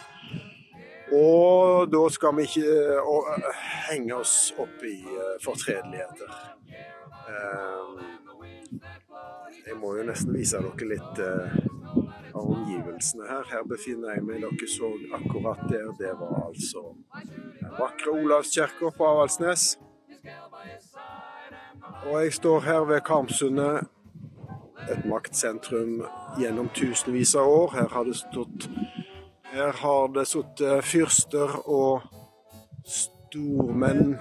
og 1.13 1.93
da 1.93 2.05
skal 2.15 2.39
vi 2.41 2.49
ikke 2.49 3.01
og, 3.03 3.33
eh, 3.37 3.63
henge 3.91 4.17
oss 4.17 4.37
opp 4.57 4.85
i 4.87 4.97
fortredeligheter. 5.45 6.37
Jeg 9.67 9.77
må 9.77 9.97
jo 9.99 10.05
nesten 10.07 10.33
vise 10.33 10.61
dere 10.63 10.95
litt 10.95 11.66
av 12.37 12.51
omgivelsene 12.53 13.27
her. 13.29 13.45
Her 13.51 13.65
befinner 13.69 14.15
jeg 14.17 14.25
meg. 14.27 14.45
Dere 14.45 14.69
så 14.71 14.93
akkurat 15.19 15.65
der. 15.71 15.91
Det 15.99 16.13
var 16.21 16.37
altså 16.47 16.85
den 17.17 17.75
vakre 17.79 18.15
Olavskirka 18.21 18.93
på 18.97 19.09
Avaldsnes. 19.09 19.77
Og 22.07 22.23
jeg 22.23 22.33
står 22.37 22.61
her 22.61 22.85
ved 22.87 23.01
Karmsundet, 23.07 23.87
et 24.87 25.07
maktsentrum 25.09 26.05
gjennom 26.39 26.69
tusenvis 26.75 27.35
av 27.35 27.49
år. 27.51 27.73
Her 27.75 27.89
har 27.95 28.05
det 28.07 28.17
stått 28.21 28.69
Her 29.51 29.73
har 29.73 30.09
det 30.13 30.27
sittet 30.29 30.85
fyrster 30.85 31.53
og 31.65 32.03
stormenn 32.85 34.19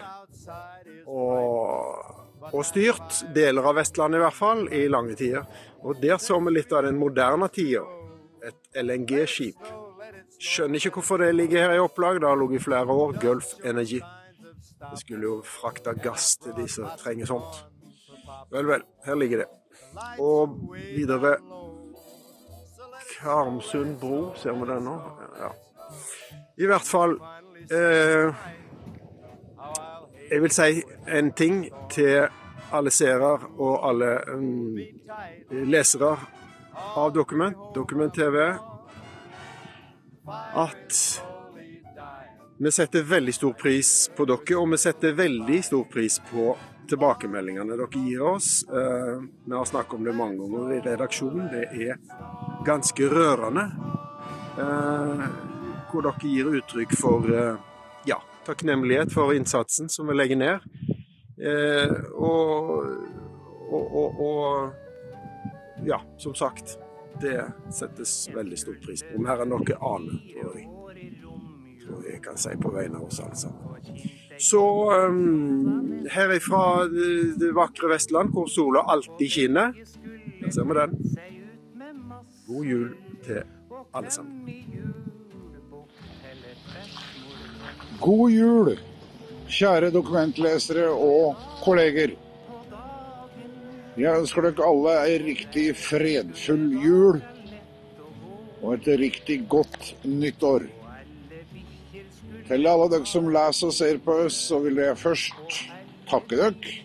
og, 1.05 2.05
og 2.53 2.63
styrt, 2.65 3.19
deler 3.35 3.67
av 3.67 3.75
Vestlandet 3.81 4.21
i 4.21 4.23
hvert 4.23 4.37
fall, 4.37 4.63
i 4.71 4.85
lange 4.87 5.17
tider. 5.19 5.43
Og 5.83 5.99
der 6.01 6.21
så 6.21 6.39
vi 6.39 6.55
litt 6.55 6.71
av 6.73 6.85
den 6.87 6.97
moderne 7.01 7.49
tida. 7.51 7.83
Et 8.45 8.81
LNG-skip. 8.83 9.69
Skjønner 10.41 10.79
ikke 10.79 10.99
hvorfor 10.99 11.17
det 11.21 11.31
ligger 11.35 11.65
her 11.65 11.75
i 11.77 11.81
opplag. 11.81 12.19
Det 12.21 12.29
har 12.29 12.39
ligget 12.39 12.61
i 12.61 12.63
flere 12.63 12.85
år. 12.85 13.15
Gulf 13.21 13.55
Energy. 13.63 14.01
Det 14.91 14.99
skulle 15.01 15.23
jo 15.23 15.41
frakte 15.45 15.95
gass 16.03 16.35
til 16.37 16.53
de 16.57 16.67
som 16.69 16.89
trenger 16.99 17.25
sånt. 17.29 17.63
Vel, 18.51 18.67
vel. 18.67 18.83
Her 19.05 19.15
ligger 19.15 19.43
det. 19.43 19.47
Og 20.19 20.59
videre 20.71 21.37
Karmsund 23.19 23.99
bro, 23.99 24.33
ser 24.35 24.51
vi 24.51 24.73
den 24.73 24.83
nå? 24.83 24.95
Ja. 25.39 25.49
I 26.57 26.65
hvert 26.65 26.87
fall 26.87 27.15
eh, 27.71 28.33
Jeg 30.31 30.41
vil 30.41 30.51
si 30.51 30.83
en 31.07 31.31
ting 31.31 31.65
til 31.91 32.27
alle 32.73 32.91
seere 32.91 33.37
og 33.57 33.87
alle 33.89 34.11
um, 34.33 34.77
lesere 35.51 36.15
av 36.95 37.13
Dokument, 37.13 37.57
Dokument 37.73 38.13
TV, 38.13 38.55
at 40.53 41.21
vi 42.57 42.71
setter 42.71 43.01
veldig 43.01 43.33
stor 43.33 43.53
pris 43.53 44.11
på 44.15 44.25
dere, 44.25 44.55
og 44.57 44.69
vi 44.71 44.77
setter 44.79 45.13
veldig 45.13 45.59
stor 45.63 45.83
pris 45.91 46.21
på 46.29 46.53
tilbakemeldingene 46.89 47.75
dere 47.75 47.99
gir 47.99 48.21
oss. 48.23 48.63
Eh, 48.69 49.23
vi 49.45 49.55
har 49.55 49.65
snakket 49.65 49.97
om 49.97 50.05
det 50.05 50.13
mange 50.15 50.37
ganger 50.39 50.73
i 50.75 50.79
redaksjonen. 50.85 51.49
Det 51.51 51.65
er 51.89 51.99
ganske 52.65 53.09
rørende. 53.11 53.65
Eh, 54.55 55.25
hvor 55.91 56.07
dere 56.07 56.31
gir 56.31 56.53
uttrykk 56.61 56.95
for 56.99 57.27
eh, 57.33 57.59
ja, 58.07 58.21
takknemlighet 58.47 59.11
for 59.13 59.35
innsatsen 59.35 59.91
som 59.91 60.07
vi 60.07 60.15
legger 60.15 60.39
ned. 60.39 60.71
Og, 62.15 62.69
og, 63.67 63.95
og, 63.99 64.21
og 64.23 64.84
ja, 65.85 66.01
som 66.17 66.35
sagt. 66.35 66.77
Det 67.21 67.45
settes 67.71 68.29
veldig 68.35 68.57
stor 68.59 68.75
pris 68.83 69.03
på. 69.03 69.21
Mer 69.23 69.43
enn 69.45 69.53
noe 69.53 69.77
annet, 69.89 70.31
tror 70.35 70.57
jeg. 70.59 70.69
Tror 71.85 72.07
jeg 72.09 72.21
kan 72.25 72.39
si 72.41 72.55
på 72.59 72.71
vegne 72.73 72.99
av 72.99 73.07
oss 73.07 73.21
alle 73.23 73.37
sammen. 73.39 73.75
Så 74.41 74.91
um, 74.91 76.07
herifra 76.11 76.87
det, 76.91 77.11
det 77.39 77.53
vakre 77.55 77.93
Vestland, 77.93 78.33
hvor 78.35 78.49
sola 78.51 78.83
alltid 78.91 79.31
skinner. 79.31 79.71
Der 80.41 80.51
ser 80.51 80.67
vi 80.67 80.79
den. 80.81 80.97
God 82.47 82.65
jul 82.65 82.89
til 83.23 83.43
alle 83.95 84.11
sammen. 84.11 84.49
God 88.01 88.31
jul, 88.31 88.75
kjære 89.47 89.89
dokumentlesere 89.95 90.89
og 90.91 91.39
kolleger. 91.63 92.17
Jeg 93.95 94.11
ønsker 94.11 94.43
dere 94.43 94.65
alle 94.67 94.93
ei 95.05 95.19
riktig 95.23 95.69
fredfull 95.79 96.65
jul 96.83 97.21
og 98.59 98.73
et 98.73 98.89
riktig 98.99 99.37
godt 99.47 99.93
nyttår. 100.03 100.65
Til 102.49 102.67
alle 102.67 102.89
dere 102.91 103.07
som 103.07 103.29
leser 103.31 103.71
og 103.71 103.77
ser 103.77 104.01
på 104.03 104.17
oss, 104.25 104.41
så 104.49 104.59
vil 104.65 104.81
jeg 104.83 104.99
først 104.99 105.61
takke 106.11 106.41
dere. 106.41 106.75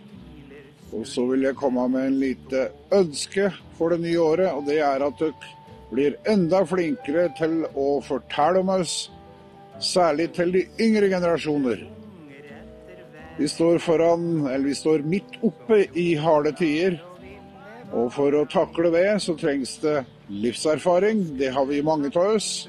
Og 0.94 1.02
så 1.06 1.26
vil 1.32 1.48
jeg 1.48 1.58
komme 1.58 1.88
med 1.90 2.12
en 2.12 2.18
lite 2.22 2.68
ønske 2.94 3.50
for 3.78 3.90
det 3.90 4.04
nye 4.06 4.22
året, 4.22 4.54
og 4.54 4.70
det 4.70 4.78
er 4.78 5.02
at 5.02 5.18
dere 5.18 5.54
blir 5.90 6.18
enda 6.30 6.62
flinkere 6.62 7.26
til 7.38 7.64
å 7.74 7.88
fortelle 8.06 8.62
om 8.62 8.70
oss, 8.78 9.00
særlig 9.82 10.30
til 10.38 10.54
de 10.54 10.68
yngre 10.78 11.10
generasjoner. 11.10 11.88
Vi 13.40 13.48
står 13.48 13.78
foran, 13.78 14.46
eller 14.46 14.64
vi 14.64 14.74
står 14.74 14.98
midt 14.98 15.38
oppe 15.40 15.86
i 15.96 16.10
harde 16.20 16.50
tider. 16.52 16.98
Og 17.96 18.10
for 18.12 18.34
å 18.36 18.42
takle 18.52 18.90
det, 18.92 19.06
så 19.24 19.32
trengs 19.40 19.78
det 19.80 20.02
livserfaring. 20.28 21.22
Det 21.40 21.48
har 21.56 21.64
vi 21.70 21.78
mange 21.80 22.10
av 22.12 22.34
oss. 22.34 22.68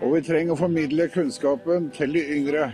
Og 0.00 0.14
vi 0.14 0.22
trenger 0.24 0.56
å 0.56 0.62
formidle 0.62 1.10
kunnskapen 1.12 1.90
til 1.92 2.16
de 2.16 2.24
yngre. 2.38 2.70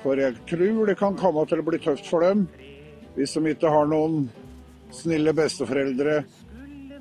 For 0.00 0.24
jeg 0.24 0.40
tror 0.48 0.88
det 0.88 0.96
kan 1.02 1.20
komme 1.20 1.44
til 1.52 1.60
å 1.60 1.68
bli 1.68 1.82
tøft 1.84 2.08
for 2.08 2.24
dem 2.24 2.48
hvis 3.12 3.36
de 3.36 3.52
ikke 3.52 3.68
har 3.68 3.92
noen 3.92 4.30
snille 4.88 5.36
besteforeldre, 5.36 6.22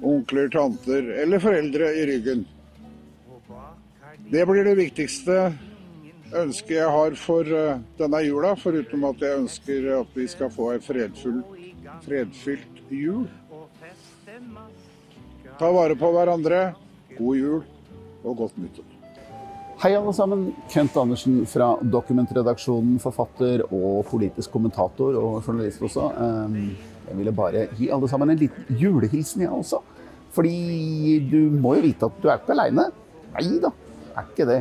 onkler, 0.03 0.51
tanter 0.51 1.07
eller 1.23 1.39
foreldre 1.39 1.95
i 2.01 2.07
ryggen. 2.11 2.43
Det 4.27 4.43
blir 4.43 4.67
det 4.67 4.75
viktigste 4.83 5.53
ønsket 6.37 6.77
jeg 6.77 6.91
har 6.91 7.15
for 7.19 7.47
eh, 7.47 7.81
denne 7.99 8.21
jula, 8.25 8.53
foruten 8.59 9.03
at 9.07 9.23
jeg 9.23 9.39
ønsker 9.43 9.89
at 9.99 10.15
vi 10.15 10.27
skal 10.31 10.51
få 10.53 10.71
ei 10.75 10.79
fredfylt 10.83 12.81
jul. 12.91 13.27
Ta 15.59 15.69
vare 15.75 15.97
på 15.99 16.11
hverandre. 16.15 16.61
God 17.17 17.35
jul 17.37 17.61
og 18.23 18.37
godt 18.37 18.57
nyttår. 18.61 18.87
Hei 19.81 19.95
alle 19.97 20.13
sammen, 20.13 20.51
Kent 20.69 20.95
Andersen 21.01 21.39
fra 21.49 21.71
Dokumentredaksjonen, 21.81 22.99
forfatter 23.01 23.63
og 23.65 24.05
politisk 24.11 24.53
kommentator 24.53 25.17
og 25.17 25.39
journalist 25.41 25.81
også. 25.81 26.11
Jeg 27.07 27.17
ville 27.17 27.33
bare 27.35 27.65
gi 27.79 27.89
alle 27.89 28.09
sammen 28.09 28.29
en 28.29 28.39
liten 28.39 28.77
julehilsen, 28.77 29.41
jeg 29.41 29.49
også. 29.49 29.81
Fordi 30.31 31.17
du 31.31 31.49
må 31.57 31.73
jo 31.79 31.87
vite 31.87 32.07
at 32.07 32.21
du 32.21 32.29
er 32.29 32.37
ikke 32.39 32.53
aleine. 32.53 32.85
Nei 33.33 33.57
da, 33.63 33.73
er 34.13 34.29
ikke 34.29 34.47
det. 34.47 34.59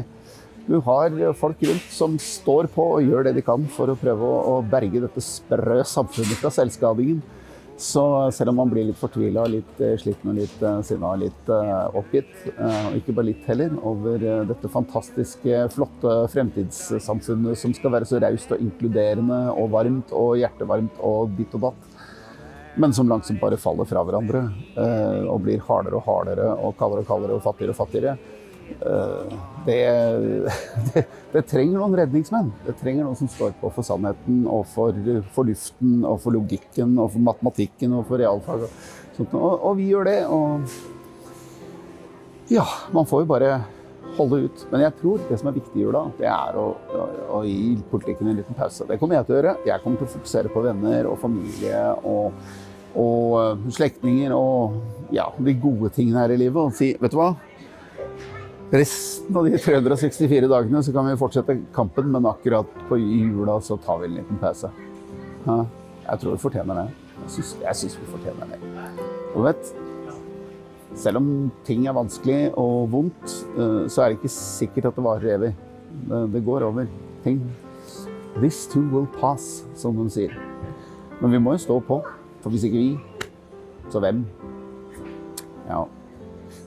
Du 0.71 0.77
har 0.87 1.33
folk 1.35 1.63
rundt 1.67 1.87
som 1.91 2.13
står 2.23 2.69
på 2.71 2.85
og 2.95 3.03
gjør 3.03 3.25
det 3.27 3.33
de 3.41 3.43
kan 3.43 3.65
for 3.75 3.91
å 3.91 3.97
prøve 3.99 4.23
å 4.23 4.61
berge 4.63 5.01
dette 5.03 5.23
sprø 5.25 5.81
samfunnet 5.83 6.39
fra 6.39 6.53
selvskadingen. 6.55 7.25
Så 7.81 8.05
selv 8.37 8.53
om 8.53 8.61
man 8.61 8.71
blir 8.71 8.87
litt 8.87 9.01
fortvila, 9.01 9.49
litt 9.51 9.81
eh, 9.83 9.97
sliten 9.99 10.31
og 10.31 10.39
litt 10.39 10.63
eh, 10.63 10.79
sinna 10.87 11.11
og 11.17 11.23
litt 11.25 11.51
eh, 11.51 11.99
oppgitt, 11.99 12.31
og 12.53 12.99
ikke 13.01 13.17
bare 13.17 13.31
litt 13.33 13.47
heller, 13.49 13.75
over 13.83 14.23
dette 14.47 14.71
fantastiske, 14.71 15.63
flotte 15.75 16.17
fremtidssamfunnet 16.37 17.59
som 17.59 17.75
skal 17.75 17.97
være 17.97 18.07
så 18.07 18.21
raust 18.23 18.53
og 18.55 18.63
inkluderende 18.63 19.43
og 19.57 19.73
varmt 19.73 20.13
og 20.15 20.37
hjertevarmt 20.39 21.01
og 21.03 21.33
ditt 21.41 21.57
og 21.59 21.71
datt, 21.71 22.03
men 22.79 22.95
som 22.95 23.11
langsomt 23.11 23.43
bare 23.43 23.59
faller 23.59 23.89
fra 23.89 24.05
hverandre 24.07 24.45
og 25.27 25.41
blir 25.43 25.65
hardere 25.67 25.99
og 25.99 26.07
hardere 26.07 26.53
og 26.61 26.77
kaldere 26.79 27.03
og 27.03 27.09
kaldere 27.09 27.41
og 27.41 27.49
fattigere 27.49 27.75
og 27.75 27.81
fattigere. 27.81 28.21
Eh, 28.81 29.35
det, 29.67 29.81
det, 30.95 31.05
det 31.35 31.43
trenger 31.51 31.79
noen 31.79 31.97
redningsmenn. 32.01 32.53
Det 32.67 32.77
trenger 32.81 33.05
noen 33.07 33.19
som 33.19 33.29
står 33.31 33.53
på 33.61 33.73
for 33.75 33.87
sannheten 33.87 34.47
og 34.51 34.63
for 34.71 34.97
fornuften 35.35 36.01
og 36.05 36.17
for 36.23 36.31
logikken 36.37 36.97
og 36.99 37.13
for 37.15 37.21
matematikken 37.31 37.99
og 37.99 38.07
for 38.09 38.17
realfag. 38.23 38.61
Og, 38.67 38.71
og, 39.35 39.53
og 39.55 39.77
vi 39.81 39.91
gjør 39.91 40.05
det. 40.09 40.21
Og 40.31 40.47
ja, 42.51 42.67
man 42.95 43.07
får 43.07 43.25
jo 43.25 43.31
bare 43.31 43.51
holde 44.17 44.41
ut. 44.47 44.65
Men 44.73 44.85
jeg 44.85 44.97
tror 45.01 45.21
det 45.29 45.39
som 45.41 45.51
er 45.51 45.59
viktig 45.59 45.79
i 45.79 45.85
jula, 45.85 46.03
det 46.19 46.29
er 46.31 46.59
å, 46.59 46.67
å, 46.75 47.05
å 47.39 47.43
gi 47.47 47.77
politikken 47.93 48.31
en 48.31 48.41
liten 48.41 48.57
pause. 48.59 48.87
Det 48.89 48.99
kommer 49.01 49.19
jeg 49.19 49.29
til 49.29 49.37
å 49.37 49.39
gjøre. 49.41 49.55
Jeg 49.69 49.85
kommer 49.85 50.01
til 50.01 50.09
å 50.09 50.15
fokusere 50.17 50.53
på 50.53 50.65
venner 50.65 51.09
og 51.11 51.21
familie 51.23 51.83
og, 52.09 52.41
og 52.99 53.37
eh, 53.43 53.69
slektninger 53.77 54.35
og 54.35 55.15
ja, 55.15 55.29
de 55.39 55.55
gode 55.63 55.93
tingene 55.95 56.25
her 56.25 56.35
i 56.35 56.41
livet. 56.41 56.61
Og 56.63 56.75
si, 56.77 56.93
vet 57.01 57.15
du 57.15 57.21
hva? 57.21 57.33
Resten 58.71 59.37
av 59.37 59.49
de 59.49 59.59
364 59.59 60.47
dagene 60.47 60.83
så 60.87 60.93
kan 60.95 61.09
vi 61.09 61.19
fortsette 61.19 61.57
kampen, 61.75 62.11
men 62.15 62.27
akkurat 62.31 62.69
på 62.89 62.99
jula 63.01 63.57
så 63.67 63.75
tar 63.83 63.99
vi 63.99 64.07
en 64.07 64.19
liten 64.21 64.39
pause. 64.39 64.71
Jeg 65.47 66.21
tror 66.23 66.37
vi 66.37 66.43
fortjener 66.45 66.79
det. 66.79 66.85
Jeg 67.21 67.75
syns, 67.75 67.97
vi 67.99 68.07
fortjener 68.13 68.53
det. 68.53 68.61
Og 69.35 69.49
vet, 69.49 69.73
selv 71.03 71.19
om 71.19 71.33
ting 71.67 71.89
er 71.91 71.99
vanskelig 71.99 72.39
og 72.59 72.87
vondt, 72.95 73.35
eh, 73.57 73.83
så 73.91 74.05
er 74.05 74.13
det 74.13 74.21
ikke 74.21 74.33
sikkert 74.37 74.91
at 74.93 74.97
det 74.97 75.07
varer 75.09 75.35
evig. 75.35 75.53
Det 76.31 76.45
går 76.47 76.71
over. 76.71 76.87
Ting 77.25 77.43
This 78.39 78.67
too 78.71 78.87
will 78.93 79.09
pass, 79.21 79.65
som 79.75 79.97
de 79.99 80.07
sier. 80.11 80.37
Men 81.21 81.33
vi 81.35 81.39
må 81.43 81.57
jo 81.57 81.67
stå 81.67 81.81
på. 81.83 81.99
For 82.41 82.55
hvis 82.55 82.65
ikke 82.65 82.79
vi, 82.79 83.25
så 83.91 84.01
hvem? 84.01 84.23
Ja. 85.67 85.83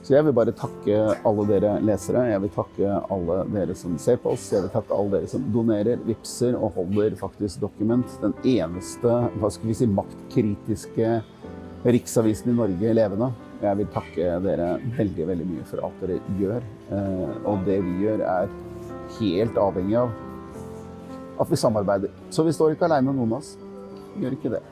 Så 0.04 0.12
jeg 0.12 0.26
vil 0.26 0.34
bare 0.36 0.52
takke 0.52 0.96
alle 1.24 1.44
dere 1.48 1.78
lesere. 1.80 2.26
Jeg 2.28 2.42
vil 2.42 2.50
takke 2.52 2.96
alle 3.14 3.38
dere 3.54 3.76
som 3.78 3.94
ser 4.00 4.18
på 4.20 4.34
oss. 4.34 4.50
Jeg 4.52 4.66
vil 4.66 4.72
takke 4.74 4.92
alle 4.92 5.14
dere 5.14 5.30
som 5.32 5.46
donerer, 5.54 6.02
vipser 6.04 6.58
og 6.58 6.76
holder 6.76 7.16
faktisk 7.16 7.62
Dokument, 7.62 8.18
den 8.20 8.34
eneste 8.44 9.14
hva 9.40 9.50
skal 9.52 9.70
vi 9.70 9.78
si, 9.78 9.88
maktkritiske 9.88 11.14
riksavisen 11.88 12.52
i 12.52 12.58
Norge, 12.58 12.92
levende. 13.00 13.30
Jeg 13.64 13.80
vil 13.80 13.90
takke 13.94 14.36
dere 14.44 14.68
veldig 14.98 15.30
veldig 15.32 15.48
mye 15.54 15.64
for 15.72 15.88
alt 15.88 16.04
dere 16.04 16.20
gjør. 16.36 16.68
Eh, 16.92 17.34
og 17.48 17.64
det 17.64 17.80
vi 17.86 17.96
gjør, 18.04 18.26
er 18.28 18.52
helt 19.22 19.64
avhengig 19.64 19.98
av 20.04 20.12
at 21.40 21.48
vi 21.48 21.64
samarbeider. 21.64 22.12
Så 22.28 22.44
vi 22.44 22.52
står 22.52 22.76
ikke 22.76 22.90
alene, 22.90 23.08
noen 23.08 23.32
av 23.32 23.40
oss. 23.40 23.54
Vi 24.12 24.26
gjør 24.26 24.36
ikke 24.36 24.52
det. 24.58 24.64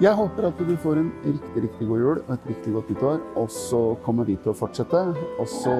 Jeg 0.00 0.16
håper 0.16 0.46
at 0.48 0.60
du 0.64 0.70
får 0.80 0.96
en 0.96 1.08
riktig, 1.26 1.62
riktig 1.66 1.86
god 1.90 1.98
jul 2.00 2.18
og 2.22 2.30
et 2.32 2.44
riktig 2.48 2.70
godt 2.72 2.88
nyttår. 2.88 3.18
Og 3.36 3.50
så 3.52 3.80
kommer 4.00 4.24
vi 4.24 4.38
til 4.40 4.54
å 4.54 4.56
fortsette. 4.56 5.02
Og 5.36 5.48
så 5.50 5.74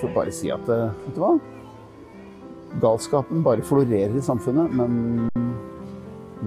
får 0.00 0.08
jeg 0.08 0.14
bare 0.16 0.32
si 0.34 0.50
at 0.50 0.72
eh, 0.74 0.88
vet 1.04 1.14
du 1.14 1.20
hva? 1.22 1.36
Galskapen 2.82 3.44
bare 3.46 3.62
florerer 3.62 4.16
i 4.18 4.22
samfunnet, 4.26 4.74
men 4.74 5.28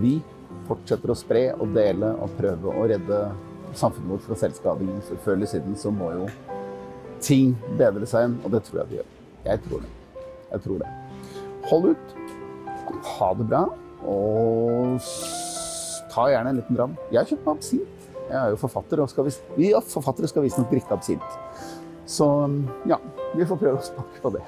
vi 0.04 0.18
fortsetter 0.68 1.14
å 1.14 1.16
spre 1.18 1.46
og 1.56 1.72
dele 1.78 2.12
og 2.22 2.36
prøve 2.38 2.76
å 2.76 2.84
redde 2.92 3.22
samfunnet 3.72 4.12
vårt 4.12 4.28
fra 4.28 4.38
selvskading. 4.44 4.92
Så 5.08 5.16
før 5.24 5.40
eller 5.40 5.50
siden 5.50 5.80
så 5.80 5.94
må 5.96 6.12
jo 6.18 6.28
ting 7.24 7.56
bedre 7.80 8.04
seg 8.04 8.26
igjen, 8.26 8.36
og 8.44 8.52
det 8.52 8.64
tror 8.68 8.82
jeg 8.82 8.92
det 8.92 9.00
gjør. 9.00 9.16
Jeg 9.48 9.64
tror 9.70 9.88
det. 9.88 9.94
Jeg 10.52 10.66
tror 10.68 10.84
det. 10.84 10.92
Hold 11.72 11.90
ut. 11.94 12.14
Ha 13.16 13.32
det 13.40 13.48
bra. 13.48 13.64
Og 14.12 15.00
ta 16.12 16.28
gjerne 16.32 16.54
en 16.54 16.62
liten 16.62 16.78
dram. 16.78 16.95
Jeg 17.13 17.32
kjøper 17.32 17.47
meg 17.47 17.60
absint. 17.60 18.08
Jeg 18.32 18.38
er 18.39 18.54
jo 18.54 18.62
forfatter, 18.62 19.02
og 19.04 19.12
skal 19.12 19.28
vis 19.28 19.41
vi 19.58 19.71
ja, 19.74 19.82
forfattere 19.84 20.30
skal 20.32 20.45
visstnok 20.45 20.71
drikke 20.71 20.95
absint. 20.95 21.38
Så 22.08 22.28
ja, 22.89 22.97
vi 23.36 23.47
får 23.47 23.60
prøve 23.60 23.80
å 23.80 23.86
smake 23.86 24.24
på 24.24 24.34
det. 24.36 24.43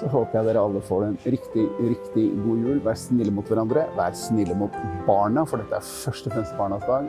Så 0.00 0.08
håper 0.10 0.40
jeg 0.40 0.48
dere 0.48 0.62
alle 0.64 0.80
får 0.84 1.04
en 1.06 1.18
riktig, 1.24 1.64
riktig 1.80 2.24
god 2.44 2.64
jul. 2.66 2.80
Vær 2.84 2.98
snille 2.98 3.32
mot 3.32 3.48
hverandre. 3.48 3.86
Vær 3.96 4.16
snille 4.18 4.56
mot 4.58 4.74
barna, 5.06 5.46
for 5.48 5.62
dette 5.62 5.78
er 5.78 5.86
først 6.04 6.28
og 6.28 6.36
fremst 6.36 6.56
barnas 6.58 6.84
dag. 6.88 7.08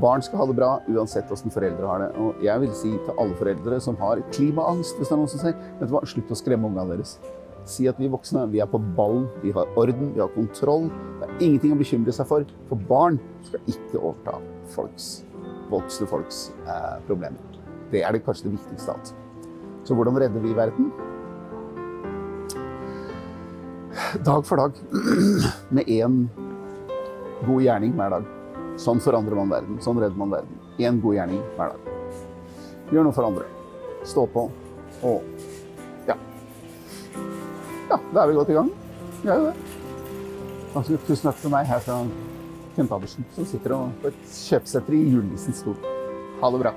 Barn 0.00 0.22
skal 0.24 0.40
ha 0.40 0.46
det 0.48 0.56
bra 0.56 0.70
uansett 0.88 1.28
hvordan 1.28 1.52
foreldre 1.52 1.88
har 1.90 2.02
det. 2.02 2.10
Og 2.22 2.42
jeg 2.42 2.62
vil 2.62 2.74
si 2.78 2.92
til 2.94 3.20
alle 3.20 3.36
foreldre 3.38 3.80
som 3.84 3.98
har 4.00 4.22
klimaangst, 4.32 4.96
hvis 4.96 5.10
det 5.10 5.16
er 5.16 5.20
noen 5.20 5.32
som 5.34 5.42
sier, 5.42 5.58
vet 5.80 5.90
du 5.90 5.94
hva, 5.94 6.04
slutt 6.08 6.32
å 6.32 6.38
skremme 6.40 6.70
ungene 6.70 6.94
deres. 6.94 7.18
Si 7.64 7.86
at 7.88 7.96
vi 8.00 8.10
voksne 8.12 8.44
vi 8.52 8.60
er 8.60 8.68
på 8.68 8.80
ballen, 8.96 9.24
vi 9.42 9.52
har 9.56 9.70
orden, 9.80 10.12
vi 10.12 10.20
har 10.20 10.32
kontroll. 10.34 10.90
Det 11.20 11.28
er 11.28 11.44
ingenting 11.46 11.72
å 11.72 11.80
bekymre 11.80 12.12
seg 12.12 12.28
for. 12.28 12.44
For 12.68 12.88
barn 12.90 13.16
skal 13.46 13.72
ikke 13.72 14.02
overta 14.02 14.36
folks, 14.74 15.08
voksne 15.72 16.08
folks 16.10 16.44
eh, 16.66 16.98
problemer. 17.08 17.60
Det 17.92 18.04
er 18.04 18.12
det 18.12 18.24
kanskje 18.26 18.50
det 18.50 18.58
viktigste 18.58 18.92
av 18.92 19.00
alt. 19.00 19.14
Så 19.84 19.96
hvordan 19.96 20.20
redder 20.20 20.44
vi 20.44 20.52
verden? 20.56 20.92
Dag 24.24 24.44
for 24.44 24.60
dag. 24.60 24.76
Med 25.76 25.88
én 25.88 26.24
god 27.44 27.64
gjerning 27.64 27.96
hver 27.96 28.18
dag. 28.18 28.28
Sånn 28.80 29.00
forandrer 29.00 29.38
man 29.38 29.52
verden. 29.52 29.80
Sånn 29.84 30.00
redder 30.02 30.20
man 30.20 30.36
verden. 30.36 30.60
Én 30.82 31.00
god 31.00 31.16
gjerning 31.16 31.42
hver 31.56 31.74
dag. 31.74 31.90
Gjør 32.92 33.08
noe 33.08 33.16
for 33.16 33.28
andre. 33.32 33.48
Stå 34.04 34.28
på. 34.28 34.48
Og. 35.04 35.52
Ja, 37.94 38.00
da 38.10 38.22
er 38.24 38.26
vi 38.26 38.34
godt 38.34 38.48
i 38.50 38.54
gang. 38.56 38.70
Vi 39.22 39.28
er 39.30 39.36
jo 39.38 39.44
det. 39.46 39.56
Altså, 40.74 40.96
tusen 41.06 41.28
takk 41.28 41.36
for 41.38 41.52
meg 41.52 41.68
her 41.68 41.82
fra 41.84 42.00
Kent 42.74 42.90
Andersen, 42.96 43.26
som 43.36 43.46
sitter 43.46 43.70
og 43.76 43.92
på 44.02 44.10
et 44.10 44.16
kjøpesenter 44.34 44.96
i 44.98 45.02
julenissens 45.12 45.60
stol. 45.62 45.76
Ha 46.40 46.50
det 46.50 46.60
bra. 46.64 46.72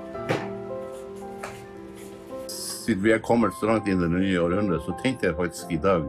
Siden 2.54 3.02
vi 3.02 3.16
er 3.16 3.24
kommet 3.26 3.58
så 3.58 3.66
langt 3.66 3.90
inn 3.90 3.98
i 3.98 4.04
det 4.04 4.12
nye 4.14 4.44
århundret, 4.44 4.86
så 4.86 4.94
tenkte 5.02 5.26
jeg 5.26 5.38
faktisk 5.40 5.74
i 5.74 5.80
dag 5.88 6.06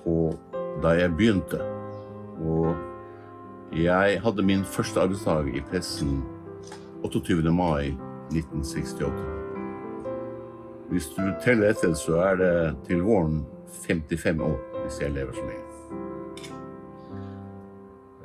på 0.00 0.16
da 0.80 0.96
jeg 0.96 1.12
begynte. 1.20 1.60
Og 2.40 2.72
jeg 3.76 4.16
hadde 4.24 4.48
min 4.48 4.64
første 4.64 5.04
arbeidsdag 5.04 5.52
i 5.52 5.60
pressen 5.68 6.22
28. 7.04 7.52
mai 7.52 7.92
1968. 8.32 9.12
Hvis 10.88 11.12
du 11.20 11.24
teller 11.44 11.74
etter, 11.74 11.92
så 11.92 12.16
er 12.32 12.40
det 12.40 12.54
til 12.88 13.04
våren 13.04 13.42
55 13.72 14.40
år, 14.40 14.56
hvis 14.82 15.00
jeg 15.00 15.12
lever 15.14 15.32
så 15.36 15.44
lenge. 15.48 15.66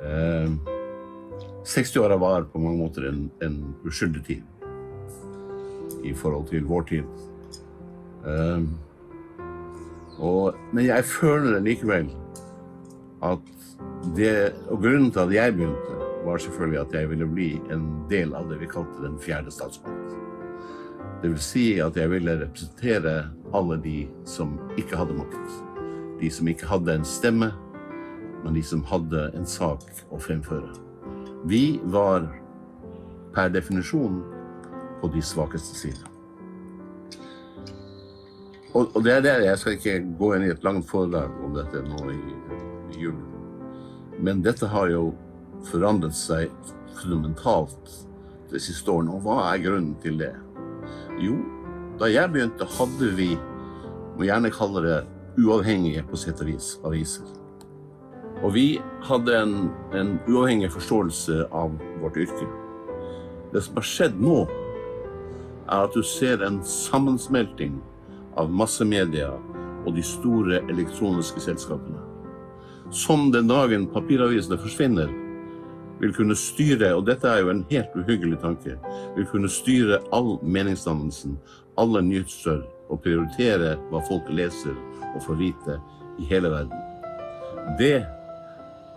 Eh, 0.06 0.50
60-åra 1.66 2.16
var 2.16 2.46
på 2.52 2.58
mange 2.62 2.78
måter 2.78 3.08
en, 3.08 3.30
en 3.42 3.74
uskyldig 3.84 4.24
tid 4.26 4.42
i 6.06 6.12
forhold 6.14 6.46
til 6.48 6.64
vår 6.64 6.82
tid. 6.90 7.02
Eh, 8.26 8.62
og, 10.18 10.54
men 10.72 10.86
jeg 10.86 11.04
føler 11.04 11.60
likevel 11.60 12.08
at 13.24 13.52
det 14.16 14.52
Og 14.70 14.78
grunnen 14.80 15.10
til 15.10 15.20
at 15.20 15.32
jeg 15.34 15.52
begynte, 15.52 15.96
var 16.24 16.38
selvfølgelig 16.38 16.80
at 16.80 16.92
jeg 16.94 17.10
ville 17.10 17.26
bli 17.26 17.48
en 17.72 17.82
del 18.10 18.34
av 18.34 18.48
det 18.50 18.60
vi 18.60 18.68
kalte 18.70 19.02
den 19.02 19.18
fjerde 19.20 19.50
statsmakt. 19.50 20.05
Det 21.22 21.30
vil 21.30 21.40
si 21.40 21.64
at 21.80 21.96
jeg 21.96 22.10
ville 22.12 22.34
representere 22.42 23.14
alle 23.56 23.78
de 23.80 24.00
som 24.28 24.58
ikke 24.76 24.98
hadde 25.00 25.16
makt. 25.16 25.54
De 26.20 26.28
som 26.32 26.48
ikke 26.48 26.68
hadde 26.68 26.98
en 26.98 27.06
stemme, 27.08 27.52
men 28.44 28.54
de 28.54 28.62
som 28.62 28.84
hadde 28.86 29.30
en 29.36 29.48
sak 29.48 29.86
å 30.12 30.20
fremføre. 30.20 30.74
Vi 31.48 31.78
var 31.92 32.28
per 33.34 33.48
definisjon 33.54 34.20
på 35.00 35.10
de 35.14 35.22
svakeste 35.24 35.76
side. 35.78 36.12
Og, 38.76 38.90
og 38.92 39.04
det 39.04 39.14
er 39.16 39.22
der 39.24 39.44
jeg 39.46 39.58
skal 39.60 39.76
ikke 39.78 40.00
gå 40.20 40.32
inn 40.36 40.44
i 40.44 40.52
et 40.52 40.64
langt 40.66 40.88
foredrag 40.90 41.32
om 41.44 41.56
dette 41.56 41.80
nå 41.86 42.10
i, 42.12 42.18
i 42.92 43.04
julen. 43.06 43.24
Men 44.20 44.42
dette 44.44 44.68
har 44.68 44.92
jo 44.92 45.14
forandret 45.70 46.16
seg 46.16 46.52
fundamentalt 47.00 47.94
de 48.52 48.60
siste 48.60 48.92
årene. 48.92 49.16
Og 49.16 49.24
hva 49.24 49.46
er 49.50 49.64
grunnen 49.64 49.96
til 50.04 50.20
det? 50.20 50.34
Jo, 51.20 51.36
da 52.00 52.10
jeg 52.12 52.28
begynte, 52.32 52.66
hadde 52.76 53.10
vi, 53.16 53.30
må 54.16 54.26
gjerne 54.28 54.52
kalle 54.52 54.82
det 54.84 54.98
uavhengige 55.40 56.04
på 56.08 56.18
sett 56.20 56.40
og 56.44 56.50
vis, 56.50 56.74
aviser. 56.84 57.28
Og 58.44 58.52
vi 58.52 58.66
hadde 59.08 59.32
en, 59.38 59.54
en 59.96 60.16
uavhengig 60.28 60.68
forståelse 60.74 61.46
av 61.56 61.76
vårt 62.02 62.18
yrke. 62.20 62.48
Det 63.52 63.62
som 63.64 63.78
har 63.80 63.88
skjedd 63.88 64.18
nå, 64.20 64.42
er 65.66 65.86
at 65.86 65.96
du 65.96 66.02
ser 66.04 66.44
en 66.44 66.60
sammensmelting 66.68 67.78
av 68.36 68.52
massemedia 68.52 69.32
og 69.86 69.94
de 69.96 70.04
store 70.04 70.60
elektroniske 70.68 71.40
selskapene. 71.42 72.02
Som 72.92 73.30
den 73.32 73.48
dagen 73.48 73.88
papiravisene 73.90 74.58
forsvinner, 74.60 75.10
vil 76.00 76.14
kunne 76.14 76.36
styre, 76.36 76.94
og 76.94 77.06
dette 77.06 77.28
er 77.28 77.42
jo 77.42 77.52
en 77.52 77.64
helt 77.70 77.94
uhyggelig 77.96 78.40
tanke, 78.42 78.76
vil 79.16 79.28
kunne 79.30 79.50
styre 79.50 80.00
all 80.12 80.36
meningsdannelsen, 80.42 81.38
alle 81.78 82.02
nyheter, 82.02 82.64
og 82.86 83.00
prioritere 83.02 83.74
hva 83.90 84.00
folk 84.06 84.28
leser 84.30 84.74
og 85.14 85.22
får 85.24 85.40
vite 85.40 85.78
i 86.22 86.28
hele 86.30 86.52
verden. 86.52 86.84
Det, 87.80 88.04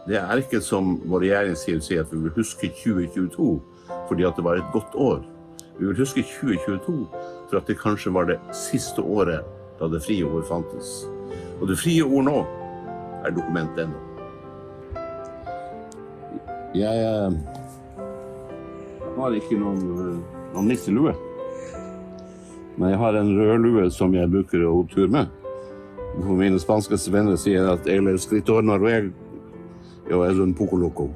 det 0.05 0.19
er 0.21 0.41
ikke 0.43 0.62
som 0.62 0.99
vår 1.09 1.25
regjering 1.25 1.57
sier, 1.57 1.79
sier 1.81 2.03
at 2.05 2.13
vi 2.13 2.21
vil 2.21 2.35
huske 2.38 2.69
2022 2.83 3.49
fordi 4.09 4.25
at 4.25 4.38
det 4.38 4.45
var 4.45 4.59
et 4.59 4.73
godt 4.73 4.93
år. 4.93 5.23
Vi 5.79 5.88
vil 5.88 5.97
huske 5.97 6.21
2022 6.21 7.07
for 7.49 7.57
at 7.57 7.69
det 7.69 7.79
kanskje 7.81 8.13
var 8.13 8.29
det 8.29 8.38
siste 8.53 9.01
året 9.01 9.45
da 9.79 9.89
det 9.89 10.03
frie 10.05 10.25
ord 10.27 10.45
fantes. 10.49 11.07
Og 11.59 11.69
det 11.69 11.79
frie 11.79 12.05
ord 12.05 12.29
nå 12.29 12.38
er 13.25 13.33
dokumentet 13.33 13.88
ennå. 13.88 14.09
Jeg 16.77 17.01
eh, 17.01 17.32
har 19.17 19.36
ikke 19.38 19.58
noen, 19.58 19.79
eh, 19.89 20.19
noen 20.53 20.67
nisselue. 20.69 21.15
Men 22.77 22.93
jeg 22.93 22.99
har 23.01 23.17
en 23.17 23.32
rød 23.36 23.63
lue 23.65 23.88
som 23.91 24.13
jeg 24.13 24.29
bruker 24.29 24.67
å 24.67 24.84
ture 24.86 25.08
tur 25.08 25.15
med. 25.15 25.32
For 26.19 26.38
mine 26.38 26.60
spanske 26.62 26.99
venner 27.12 27.39
sier 27.41 27.65
at 27.73 27.89
el 27.89 28.08
escritor 28.13 28.62
noruego 28.62 30.23
es 30.25 30.38
un 30.38 30.53
poco 30.53 30.77
loco. 30.77 31.10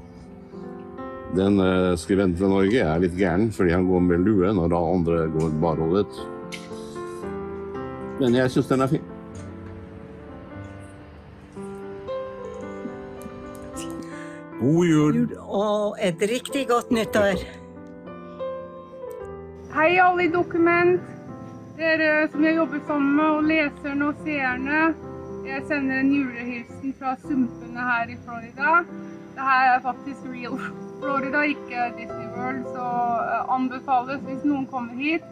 Den 1.36 1.58
uh, 1.60 1.96
skribenten 1.98 2.38
fra 2.38 2.50
Norge 2.52 2.82
er 2.82 3.02
litt 3.02 3.16
gæren 3.18 3.48
fordi 3.54 3.74
han 3.74 3.88
går 3.90 4.04
med 4.06 4.26
lue 4.26 4.52
når 4.54 4.70
da 4.70 4.82
andre 4.86 5.24
går 5.34 5.56
barhodet. 5.62 6.20
Men 8.20 8.38
jeg 8.38 8.54
syns 8.54 8.70
den 8.70 8.86
er 8.86 8.92
fin. 8.92 9.03
God 14.64 14.86
jul! 14.88 15.18
Og 15.44 15.98
et 16.00 16.22
riktig 16.32 16.68
godt 16.68 16.92
nyttår. 16.96 17.42
Hei 19.76 19.90
alle 20.00 20.24
i 20.24 20.30
Dokument. 20.32 21.02
Dere 21.76 22.30
som 22.32 22.46
jeg 22.46 22.56
jobber 22.56 22.80
sammen 22.88 23.18
med, 23.18 23.26
og 23.26 23.44
leserne 23.50 24.08
og 24.08 24.22
seerne. 24.24 24.84
Jeg 25.44 25.66
sender 25.68 26.00
en 26.00 26.14
julehilsen 26.16 26.96
fra 27.00 27.18
sumpene 27.26 27.90
her 27.90 28.14
i 28.16 28.18
Florida. 28.24 28.78
det 29.36 29.44
her 29.50 29.74
er 29.74 29.82
faktisk 29.82 30.32
real 30.32 30.58
Florida, 31.02 31.42
ikke 31.42 31.92
Disney 31.98 32.30
World, 32.38 32.64
så 32.76 32.88
eh, 33.34 33.56
anbefales 33.56 34.22
hvis 34.28 34.44
noen 34.48 34.68
kommer 34.68 34.94
hit. 34.96 35.28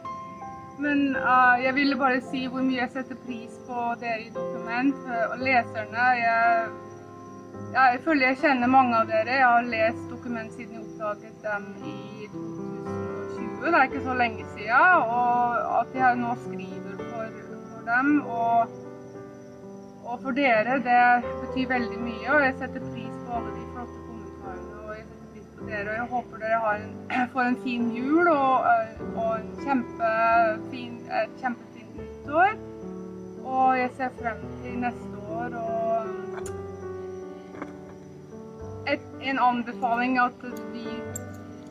Men 0.78 1.16
uh, 1.16 1.56
jeg 1.64 1.74
ville 1.74 1.96
bare 1.96 2.20
si 2.28 2.46
hvor 2.46 2.60
mye 2.60 2.82
jeg 2.82 2.90
setter 2.92 3.16
pris 3.26 3.56
på 3.68 3.92
dere 4.00 4.26
i 4.26 4.32
Dokument 4.34 4.96
eh, 5.08 5.26
og 5.30 5.38
leserne. 5.46 6.08
Jeg, 6.20 6.66
jeg 7.72 8.00
føler 8.04 8.26
jeg 8.26 8.36
kjenner 8.42 8.68
mange 8.68 8.96
av 8.98 9.08
dere. 9.08 9.36
Jeg 9.38 9.48
har 9.48 9.68
lest 9.68 10.08
Dokument 10.10 10.52
siden 10.52 10.74
jeg 10.76 10.82
oppdaget 10.84 11.44
dem 11.44 11.68
i 11.88 12.28
2020. 12.32 13.62
Det 13.64 13.78
er 13.78 13.86
ikke 13.88 14.02
så 14.04 14.14
lenge 14.14 14.46
siden. 14.52 15.04
Og 15.16 15.80
at 15.80 15.94
jeg 15.96 16.18
nå 16.20 16.34
skriver 16.44 16.98
for, 16.98 17.38
for 17.70 17.86
dem. 17.88 18.10
Og, 18.20 18.74
og 20.04 20.18
for 20.22 20.36
dere, 20.36 20.78
det 20.84 21.04
betyr 21.44 21.70
veldig 21.72 22.00
mye. 22.06 22.26
Og 22.34 22.44
jeg 22.46 22.56
setter 22.58 22.88
pris 22.90 23.14
på 23.26 23.38
alle 23.38 23.54
de 23.56 23.64
flotte 23.72 24.00
kommentarene. 24.06 24.82
Og 24.84 24.96
jeg 24.98 25.06
setter 25.06 25.30
pris 25.32 25.46
på 25.56 25.68
dere. 25.70 25.86
Og 25.86 25.96
jeg 26.00 26.08
håper 26.16 26.42
dere 26.44 26.74
en, 26.74 26.90
får 27.36 27.48
en 27.52 27.62
fin 27.64 27.88
jul 27.96 28.32
og, 28.34 28.68
og 29.14 29.30
en 29.38 29.48
kjempefin, 29.62 31.00
et 31.22 31.40
kjempefint 31.40 31.96
nyttår. 32.02 32.60
Og 33.42 33.78
jeg 33.80 33.96
ser 33.96 34.12
frem 34.20 34.44
til 34.60 34.84
neste 34.84 35.24
år. 35.40 35.56
og 35.62 36.21
en 39.22 39.38
anbefaling 39.38 40.18
at 40.18 40.44
vi 40.72 40.86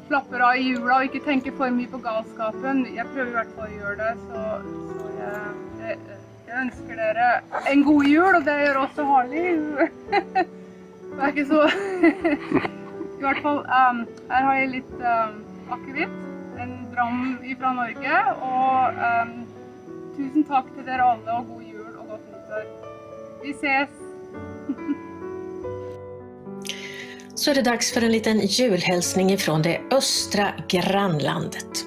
slapper 0.07 0.43
av 0.43 0.57
i 0.59 0.71
jula 0.71 0.99
og 0.99 1.09
ikke 1.09 1.23
tenker 1.25 1.53
for 1.55 1.71
mye 1.73 1.89
på 1.91 2.01
galskapen. 2.03 2.83
Jeg 2.95 3.07
prøver 3.13 3.29
i 3.29 3.35
hvert 3.37 3.53
fall 3.55 3.69
å 3.69 3.77
gjøre 3.77 3.97
det, 3.99 4.11
så, 4.27 4.41
så 4.95 5.11
jeg, 5.17 5.43
jeg, 5.81 6.17
jeg 6.47 6.63
ønsker 6.65 6.99
dere 6.99 7.29
en 7.71 7.83
god 7.87 8.09
jul, 8.09 8.39
og 8.39 8.47
det 8.47 8.57
gjør 8.63 8.81
også 8.81 9.05
Harley. 9.07 9.53
det 11.11 11.21
er 11.21 11.31
ikke 11.31 11.47
så 11.51 11.63
I 13.21 13.23
hvert 13.23 13.41
fall 13.45 13.59
um, 13.61 14.01
Her 14.31 14.45
har 14.47 14.55
jeg 14.57 14.71
litt 14.71 14.93
um, 14.97 15.37
akevitt, 15.75 16.17
en 16.61 16.73
dram 16.91 17.21
fra 17.61 17.75
Norge, 17.77 18.23
og 18.47 18.99
um, 19.05 19.37
tusen 20.17 20.49
takk 20.49 20.73
til 20.75 20.89
dere 20.89 21.13
alle, 21.13 21.37
og 21.37 21.53
god 21.53 21.69
jul 21.69 21.93
og 21.93 22.11
godt 22.15 22.27
nyttår. 22.33 22.67
Vi 23.45 23.55
ses! 23.61 23.95
så 27.41 27.51
är 27.51 27.55
det 27.55 27.61
dags 27.61 27.91
för 27.91 28.01
en 28.01 28.11
liten 28.11 28.39
julhälsning 28.39 29.31
ifrån 29.31 29.61
det 29.61 29.81
östra 29.91 30.53
grannlandet. 30.67 31.85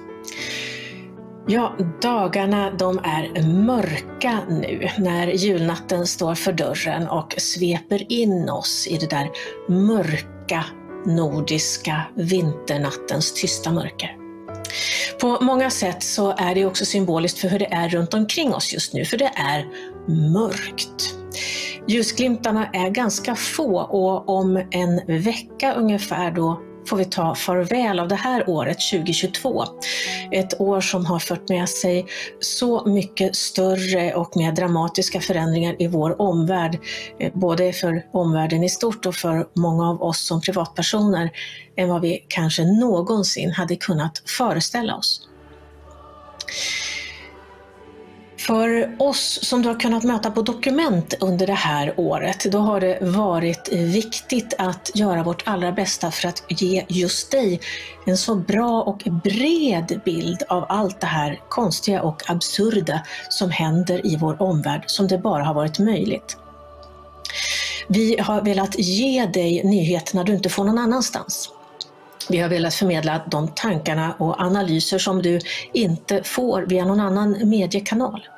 Ja, 1.47 1.77
dagarna 2.03 2.71
de 2.71 2.99
är 2.99 3.43
mörka 3.43 4.41
nu 4.49 4.89
när 4.99 5.27
julnatten 5.27 6.07
står 6.07 6.35
för 6.35 6.53
dörren 6.53 7.09
och 7.09 7.35
sveper 7.39 8.13
in 8.13 8.51
oss 8.51 8.87
i 8.87 8.97
det 8.97 9.11
där 9.11 9.31
mörka 9.69 10.65
nordiska 11.07 12.03
vinternattens 12.15 13.33
tysta 13.33 13.73
mörker. 13.73 14.17
På 15.21 15.39
många 15.41 15.71
sätt 15.71 16.03
så 16.03 16.35
är 16.37 16.55
det 16.55 16.67
också 16.67 16.85
symboliskt 16.85 17.39
för 17.39 17.49
hur 17.49 17.59
det 17.59 17.73
är 17.73 17.89
runt 17.89 18.15
omkring 18.15 18.55
oss 18.55 18.73
just 18.73 18.95
nu, 18.95 19.05
för 19.05 19.17
det 19.17 19.33
är 19.35 19.67
mörkt. 20.33 21.14
Ljusglimtarna 21.89 22.67
är 22.67 22.91
ganska 22.91 23.35
få 23.35 23.81
och 23.81 24.29
om 24.29 24.63
en 24.71 25.23
vecka 25.23 25.75
ungefär 25.75 26.31
då 26.31 26.61
får 26.87 26.97
vi 26.97 27.05
ta 27.05 27.35
farväl 27.35 28.01
av 28.01 28.09
det 28.09 28.15
här 28.15 28.49
året 28.49 28.79
2022. 28.93 29.65
Ett 30.33 30.61
år 30.61 30.81
som 30.81 31.07
har 31.07 31.19
fört 31.19 31.49
med 31.49 31.69
sig 31.69 32.07
så 32.41 32.87
mycket 32.87 33.37
större 33.37 34.15
och 34.15 34.37
mer 34.37 34.53
dramatiska 34.53 35.21
förändringar 35.21 35.83
i 35.83 35.87
vår 35.87 36.21
omvärld, 36.21 36.79
eh, 37.19 37.33
både 37.35 37.73
för 37.73 38.07
omvärlden 38.13 38.65
i 38.65 38.69
stort 38.69 39.07
och 39.07 39.15
för 39.15 39.47
många 39.55 39.91
av 39.91 40.03
oss 40.03 40.27
som 40.27 40.41
privatpersoner, 40.41 41.31
än 41.77 41.89
vad 41.89 42.01
vi 42.01 42.25
kanske 42.29 42.65
någonsin 42.65 43.51
hade 43.51 43.77
kunnat 43.77 44.23
föreställa 44.27 44.97
oss. 44.97 45.29
För 48.47 48.97
oss 48.99 49.39
som 49.43 49.63
du 49.63 49.69
har 49.69 49.81
kunnat 49.81 50.03
möta 50.03 50.31
på 50.31 50.43
dokument 50.43 51.15
under 51.21 51.47
det 51.47 51.53
här 51.53 51.95
året, 51.97 52.45
då 52.53 52.59
har 52.59 52.81
det 52.81 52.99
varit 53.01 53.73
viktigt 53.73 54.55
att 54.59 54.91
göra 54.95 55.23
vårt 55.23 55.43
allra 55.47 55.73
bästa 55.73 56.11
för 56.11 56.29
att 56.29 56.43
ge 56.49 56.85
just 56.89 57.31
dig 57.31 57.61
en 58.07 58.17
så 58.17 58.35
bra 58.35 58.83
och 58.83 59.03
bred 59.25 60.01
bild 60.05 60.43
av 60.49 60.67
allt 60.69 61.01
det 61.01 61.07
här 61.07 61.41
konstiga 61.49 62.03
och 62.03 62.31
absurda 62.31 63.01
som 63.29 63.51
händer 63.51 64.07
i 64.07 64.17
vår 64.17 64.43
omvärld 64.43 64.85
som 64.87 65.09
det 65.09 65.19
bara 65.19 65.45
har 65.45 65.55
varit 65.55 65.79
möjligt. 65.79 66.37
Vi 67.89 68.19
har 68.21 68.43
velat 68.43 68.79
ge 68.79 69.27
dig 69.27 69.65
nyheterna 69.65 70.25
du 70.25 70.35
inte 70.35 70.49
får 70.49 70.65
någon 70.65 70.79
annanstans. 70.79 71.51
Vi 72.29 72.39
har 72.39 72.49
velat 72.49 72.75
förmedla 72.75 73.21
de 73.31 73.49
tankarna 73.49 74.15
och 74.19 74.41
analyser 74.41 74.99
som 74.99 75.23
du 75.23 75.41
inte 75.73 76.23
får 76.23 76.63
via 76.63 76.85
någon 76.85 77.01
annan 77.01 77.49
mediekanal. 77.49 78.29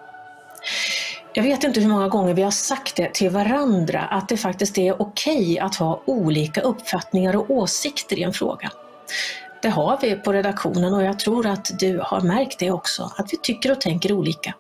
Jag 1.33 1.42
vet 1.42 1.64
inte 1.64 1.81
hur 1.81 1.88
många 1.88 2.09
gånger 2.09 2.35
vi 2.35 2.42
har 2.42 2.51
sagt 2.51 2.96
det 2.96 3.14
till 3.14 3.31
varandra, 3.31 4.01
att 4.01 4.29
det 4.29 4.37
faktiskt 4.37 4.79
är 4.79 5.03
okej 5.03 5.59
att 5.59 5.77
ha 5.77 6.03
olika 6.05 6.61
uppfattningar 6.61 7.37
och 7.37 7.51
åsikter 7.51 8.18
i 8.18 8.22
en 8.22 8.33
fråga. 8.33 8.72
Det 9.62 9.68
har 9.68 9.99
vi 10.03 10.14
på 10.14 10.33
redaktionen 10.33 10.94
och 10.94 11.03
jag 11.03 11.18
tror 11.18 11.46
att 11.46 11.79
du 11.79 12.01
har 12.05 12.20
märkt 12.20 12.59
det 12.59 12.70
också, 12.70 13.12
att 13.16 13.33
vi 13.33 13.37
tycker 13.37 13.72
och 13.72 13.81
tänker 13.81 14.12
olika. 14.12 14.55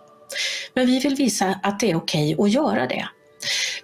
Men 0.74 0.86
vi 0.86 0.98
vill 0.98 1.14
visa 1.14 1.60
att 1.62 1.80
det 1.80 1.90
är 1.90 1.96
okej 1.96 2.36
att 2.38 2.50
göra 2.50 2.86
det. 2.86 3.08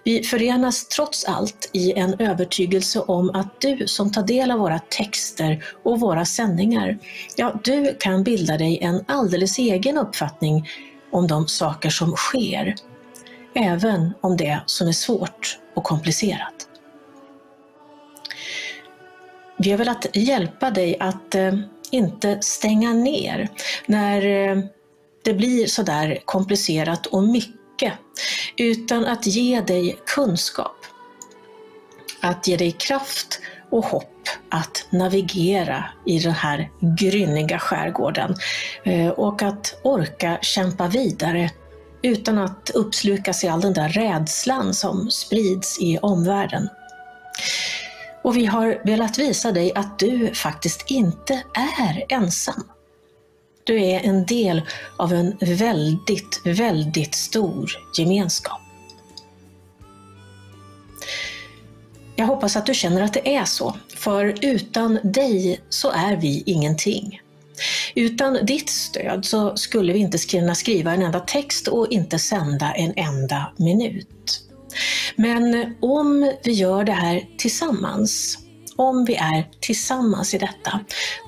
Vi 0.03 0.23
förenas 0.23 0.87
trots 0.87 1.25
allt 1.25 1.69
i 1.73 1.93
en 1.93 2.15
övertygelse 2.19 2.99
om 2.99 3.29
att 3.29 3.61
du 3.61 3.87
som 3.87 4.11
tar 4.11 4.23
del 4.23 4.51
av 4.51 4.59
våra 4.59 4.79
texter 4.79 5.65
och 5.83 5.99
våra 5.99 6.25
sändningar, 6.25 6.97
ja, 7.35 7.59
du 7.63 7.95
kan 7.99 8.23
bilda 8.23 8.57
dig 8.57 8.79
en 8.81 9.03
alldeles 9.07 9.59
egen 9.59 9.97
uppfattning 9.97 10.69
om 11.11 11.27
de 11.27 11.47
saker 11.47 11.89
som 11.89 12.15
sker, 12.15 12.75
även 13.55 14.13
om 14.21 14.37
det 14.37 14.59
som 14.65 14.87
är 14.87 14.91
svårt 14.91 15.59
och 15.75 15.83
komplicerat. 15.83 16.67
Vi 19.57 19.71
har 19.71 19.77
velat 19.77 20.05
hjälpa 20.13 20.69
dig 20.69 20.97
att 20.99 21.35
eh, 21.35 21.53
inte 21.91 22.41
stänga 22.41 22.93
ner 22.93 23.49
när 23.85 24.25
eh, 24.25 24.63
det 25.23 25.33
blir 25.33 25.67
sådär 25.67 26.19
komplicerat 26.25 27.05
och 27.05 27.23
mycket, 27.23 27.62
utan 28.57 29.05
att 29.05 29.27
ge 29.27 29.61
dig 29.61 29.99
kunskap. 30.05 30.75
Att 32.21 32.47
ge 32.47 32.57
dig 32.57 32.71
kraft 32.71 33.39
och 33.69 33.85
hopp 33.85 34.09
att 34.49 34.85
navigera 34.89 35.85
i 36.05 36.19
den 36.19 36.31
här 36.31 36.71
grynniga 36.79 37.59
skärgården 37.59 38.35
eh, 38.83 39.07
och 39.07 39.41
att 39.41 39.79
orka 39.83 40.37
kämpa 40.41 40.87
vidare 40.87 41.51
utan 42.01 42.37
att 42.37 42.69
uppslukas 42.69 43.43
i 43.43 43.47
all 43.47 43.61
den 43.61 43.73
där 43.73 43.89
rädslan 43.89 44.73
som 44.73 45.11
sprids 45.11 45.79
i 45.81 45.97
omvärlden. 45.97 46.69
Och 48.23 48.37
vi 48.37 48.45
har 48.45 48.81
velat 48.85 49.17
visa 49.17 49.51
dig 49.51 49.71
att 49.75 49.99
du 49.99 50.33
faktiskt 50.33 50.91
inte 50.91 51.43
är 51.77 52.05
ensam. 52.09 52.63
Du 53.63 53.83
är 53.83 53.99
en 53.99 54.25
del 54.25 54.61
av 54.97 55.13
en 55.13 55.37
väldigt, 55.41 56.41
väldigt 56.45 57.15
stor 57.15 57.71
gemenskap. 57.97 58.59
Jag 62.15 62.25
hoppas 62.25 62.55
att 62.55 62.65
du 62.65 62.73
känner 62.73 63.01
att 63.01 63.13
det 63.13 63.35
är 63.35 63.45
så, 63.45 63.75
för 63.95 64.35
utan 64.41 64.99
dig 65.03 65.61
så 65.69 65.89
är 65.91 66.15
vi 66.15 66.43
ingenting. 66.45 67.21
Utan 67.95 68.45
ditt 68.45 68.69
stöd 68.69 69.25
så 69.25 69.57
skulle 69.57 69.93
vi 69.93 69.99
inte 69.99 70.17
kunna 70.17 70.55
skriva 70.55 70.93
en 70.93 71.01
enda 71.01 71.19
text 71.19 71.67
och 71.67 71.91
inte 71.91 72.19
sända 72.19 72.73
en 72.73 72.93
enda 72.95 73.53
minut. 73.57 74.41
Men 75.15 75.75
om 75.81 76.31
vi 76.43 76.51
gör 76.51 76.83
det 76.83 76.91
här 76.91 77.27
tillsammans, 77.37 78.37
om 78.75 79.05
vi 79.05 79.15
är 79.15 79.49
tillsammans 79.59 80.33
i 80.33 80.37
detta, 80.37 80.79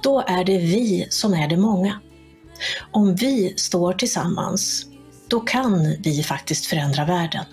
då 0.04 0.24
är 0.28 0.44
det 0.44 0.58
vi 0.58 1.08
som 1.10 1.34
är 1.34 1.48
det 1.48 1.58
många. 1.58 2.00
Om 2.92 3.16
vi 3.16 3.54
står 3.58 3.94
tillsammans, 3.94 4.86
då 5.28 5.40
kan 5.40 5.96
vi 6.00 6.24
faktiskt 6.24 6.66
förändra 6.66 7.06
världen. 7.06 7.46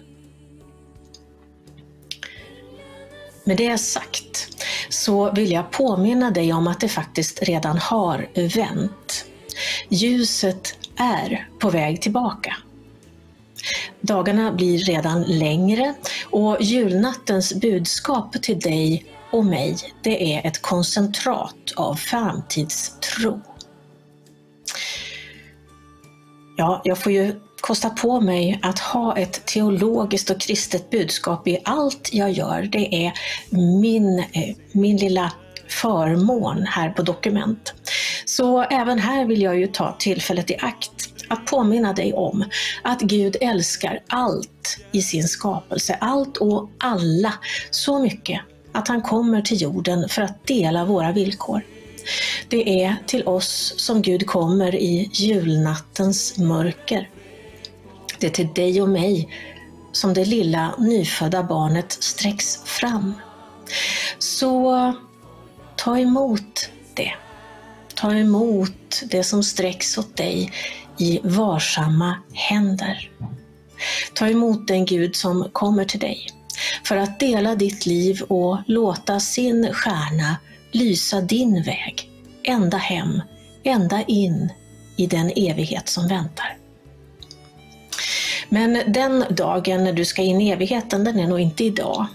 Med 3.45 3.57
det 3.57 3.79
sagt 3.79 4.49
så 4.89 5.33
vill 5.33 5.53
jag 5.53 5.71
påminna 5.71 6.31
dig 6.31 6.53
om 6.53 6.67
att 6.67 6.81
det 6.81 6.89
faktiskt 6.89 7.43
redan 7.43 7.79
har 7.79 8.29
vänt. 8.57 9.25
Ljuset 9.89 10.75
är 10.97 11.49
på 11.59 11.71
väg 11.71 12.03
tillbaka. 12.03 12.57
Dagarna 14.01 14.53
blir 14.53 14.79
redan 14.79 15.23
längre 15.23 15.95
och 16.31 16.57
julnattens 16.61 17.55
budskap 17.55 18.43
till 18.43 18.61
dig 18.61 19.05
och 19.33 19.45
mig, 19.45 19.77
det 20.03 20.35
är 20.35 20.47
ett 20.47 20.63
koncentrat 20.63 21.73
av 21.77 21.95
framtidstro. 21.95 23.41
Ja, 26.57 26.81
jag 26.85 26.99
får 26.99 27.13
ju 27.13 27.41
kosta 27.61 27.91
på 27.91 28.21
mig 28.21 28.61
att 28.63 28.79
ha 28.79 29.17
ett 29.17 29.47
teologiskt 29.47 30.31
och 30.31 30.41
kristet 30.41 30.91
budskap 30.91 31.49
i 31.49 31.59
allt 31.65 32.09
jag 32.13 32.31
gör. 32.31 32.63
Det 32.63 33.07
är 33.07 33.13
min, 33.81 34.19
eh, 34.19 34.57
min 34.73 34.97
lilla 34.97 35.33
förmån 35.69 36.63
här 36.63 36.91
på 36.91 37.03
Dokument. 37.03 37.75
Så 38.25 38.63
även 38.63 38.99
här 38.99 39.25
vill 39.25 39.43
jag 39.43 39.59
ju 39.59 39.67
ta 39.67 39.97
tillfället 39.99 40.51
i 40.51 40.57
akt 40.57 40.91
att 41.29 41.47
påminna 41.47 41.93
dig 41.93 42.13
om 42.13 42.45
att 42.83 43.01
Gud 43.01 43.37
älskar 43.41 44.01
allt 44.09 44.79
i 44.93 45.03
sin 45.03 45.29
skapelse, 45.29 45.99
allt 46.01 46.37
och 46.37 46.71
alla 46.79 47.35
så 47.71 47.99
mycket 47.99 48.41
att 48.73 48.89
han 48.89 49.03
kommer 49.03 49.43
till 49.43 49.63
jorden 49.63 50.09
för 50.09 50.23
att 50.23 50.47
dela 50.47 50.85
våra 50.85 51.13
villkor. 51.13 51.63
Det 52.49 52.83
är 52.85 52.97
till 53.07 53.27
oss 53.27 53.75
som 53.77 54.03
Gud 54.03 54.27
kommer 54.27 54.75
i 54.75 55.11
julnattens 55.13 56.39
mörker. 56.39 57.11
Det 58.19 58.27
är 58.27 58.31
till 58.31 58.53
dig 58.55 58.83
och 58.83 58.89
mig 58.89 59.29
som 59.93 60.15
det 60.15 60.25
lilla 60.25 60.75
nyfödda 60.79 61.43
barnet 61.43 61.93
sträcks 61.93 62.57
fram. 62.65 63.15
Så 64.19 64.95
ta 65.77 65.99
emot 65.99 66.71
det. 66.95 67.13
Ta 67.95 68.15
emot 68.15 69.03
det 69.11 69.25
som 69.25 69.43
sträcks 69.43 69.99
åt 69.99 70.17
dig 70.17 70.53
i 70.99 71.21
varsamma 71.23 72.17
händer. 72.33 73.11
Ta 74.15 74.29
emot 74.29 74.69
den 74.69 74.85
Gud 74.85 75.17
som 75.17 75.49
kommer 75.53 75.85
till 75.85 76.01
dig 76.01 76.27
för 76.85 76.97
att 76.97 77.21
dela 77.21 77.55
ditt 77.55 77.87
liv 77.87 78.23
och 78.23 78.59
låta 78.67 79.21
sin 79.21 79.73
stjärna 79.73 80.37
lysa 80.73 81.21
din 81.21 81.63
väg 81.63 82.11
ända 82.45 82.77
hem, 82.77 83.23
ända 83.65 84.03
in 84.03 84.53
i 84.97 85.07
den 85.07 85.33
evighet 85.37 85.89
som 85.89 86.09
väntar. 86.09 86.57
Men 88.49 88.93
den 88.93 89.25
dagen 89.31 89.85
när 89.85 89.93
du 89.93 90.05
ska 90.05 90.23
in 90.23 90.41
i 90.41 90.51
evigheten, 90.51 91.05
den 91.05 91.19
är 91.19 91.27
nog 91.27 91.41
inte 91.41 91.65
idag. 91.65 92.07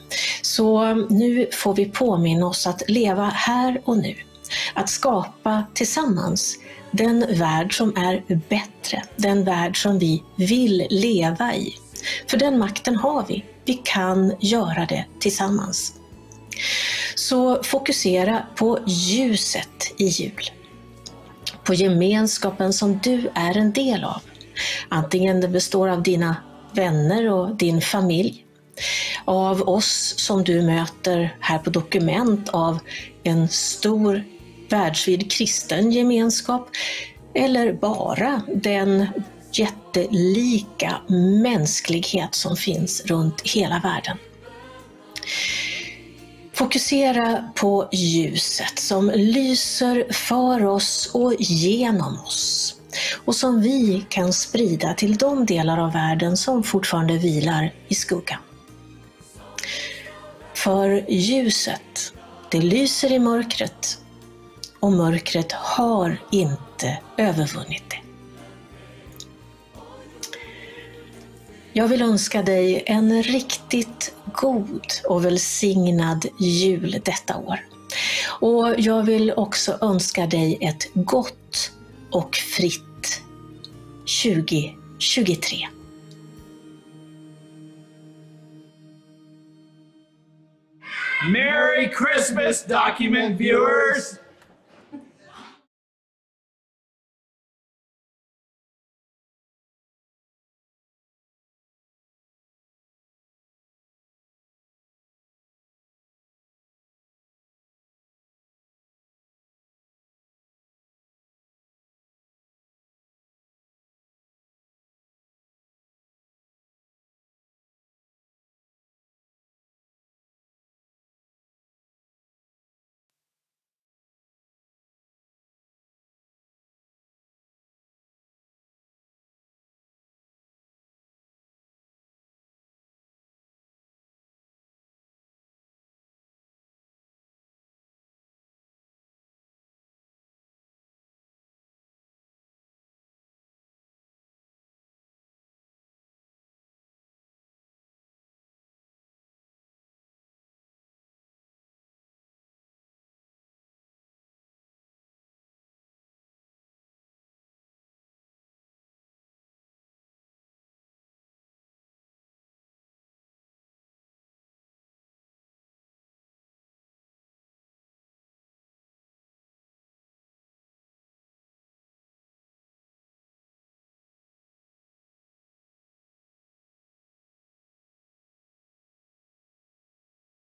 Så 0.41 0.93
nu 0.93 1.49
får 1.53 1.73
vi 1.73 1.85
påminna 1.85 2.47
oss 2.47 2.67
att 2.67 2.89
leva 2.89 3.25
här 3.25 3.81
och 3.85 3.97
nu. 3.97 4.15
Att 4.73 4.89
skapa 4.89 5.63
tillsammans 5.73 6.57
den 6.91 7.25
värld 7.37 7.77
som 7.77 7.97
är 7.97 8.23
bättre, 8.49 9.03
den 9.15 9.43
värld 9.43 9.81
som 9.81 9.99
vi 9.99 10.23
vill 10.35 10.87
leva 10.89 11.55
i. 11.55 11.73
För 12.27 12.37
den 12.37 12.59
makten 12.59 12.95
har 12.95 13.25
vi. 13.27 13.45
Vi 13.65 13.81
kan 13.83 14.33
göra 14.39 14.85
det 14.85 15.05
tillsammans. 15.19 15.96
Så 17.29 17.63
fokusera 17.63 18.43
på 18.55 18.79
ljuset 18.87 19.93
i 19.97 20.05
jul. 20.05 20.51
På 21.63 21.73
gemenskapen 21.73 22.73
som 22.73 22.99
du 23.03 23.29
är 23.35 23.57
en 23.57 23.73
del 23.73 24.03
av. 24.03 24.21
Antingen 24.89 25.41
det 25.41 25.47
består 25.47 25.87
av 25.87 26.03
dina 26.03 26.35
vänner 26.71 27.31
och 27.31 27.55
din 27.55 27.81
familj, 27.81 28.45
av 29.25 29.61
oss 29.61 30.13
som 30.17 30.43
du 30.43 30.61
möter 30.61 31.37
här 31.39 31.57
på 31.57 31.69
Dokument, 31.69 32.49
av 32.49 32.79
en 33.23 33.49
stor 33.49 34.23
världsvid 34.69 35.31
kristen 35.31 35.91
gemenskap, 35.91 36.69
eller 37.33 37.73
bara 37.73 38.41
den 38.55 39.07
jättelika 39.51 40.97
mänsklighet 41.43 42.35
som 42.35 42.57
finns 42.57 43.05
runt 43.05 43.41
hela 43.41 43.79
världen. 43.79 44.17
Fokusera 46.57 47.49
på 47.55 47.89
ljuset 47.91 48.79
som 48.79 49.11
lyser 49.15 50.13
för 50.13 50.65
oss 50.65 51.09
och 51.13 51.33
genom 51.39 52.19
oss 52.25 52.75
och 53.25 53.35
som 53.35 53.61
vi 53.61 54.05
kan 54.09 54.33
sprida 54.33 54.93
till 54.93 55.17
de 55.17 55.45
delar 55.45 55.77
av 55.77 55.93
världen 55.93 56.37
som 56.37 56.63
fortfarande 56.63 57.17
vilar 57.17 57.73
i 57.87 57.95
skuggan. 57.95 58.39
För 60.53 61.05
ljuset, 61.11 62.13
det 62.51 62.61
lyser 62.61 63.11
i 63.11 63.19
mörkret 63.19 63.97
och 64.79 64.91
mörkret 64.91 65.51
har 65.51 66.21
inte 66.31 66.97
övervunnit 67.17 67.83
det. 67.89 67.99
Jag 71.73 71.87
vill 71.87 72.01
önska 72.01 72.43
dig 72.43 72.83
en 72.85 73.23
riktigt 73.23 74.16
god 74.41 74.91
och 75.05 75.25
välsignad 75.25 76.25
jul 76.39 77.01
detta 77.05 77.37
år. 77.37 77.59
Och 78.39 78.75
jag 78.77 79.03
vill 79.03 79.33
också 79.37 79.77
önska 79.81 80.27
dig 80.27 80.57
ett 80.61 80.87
gott 80.93 81.71
och 82.11 82.35
fritt 82.35 83.21
2023. 84.23 85.67
Merry 91.31 91.89
Christmas, 91.89 92.65
document 92.65 93.39
viewers! 93.39 94.26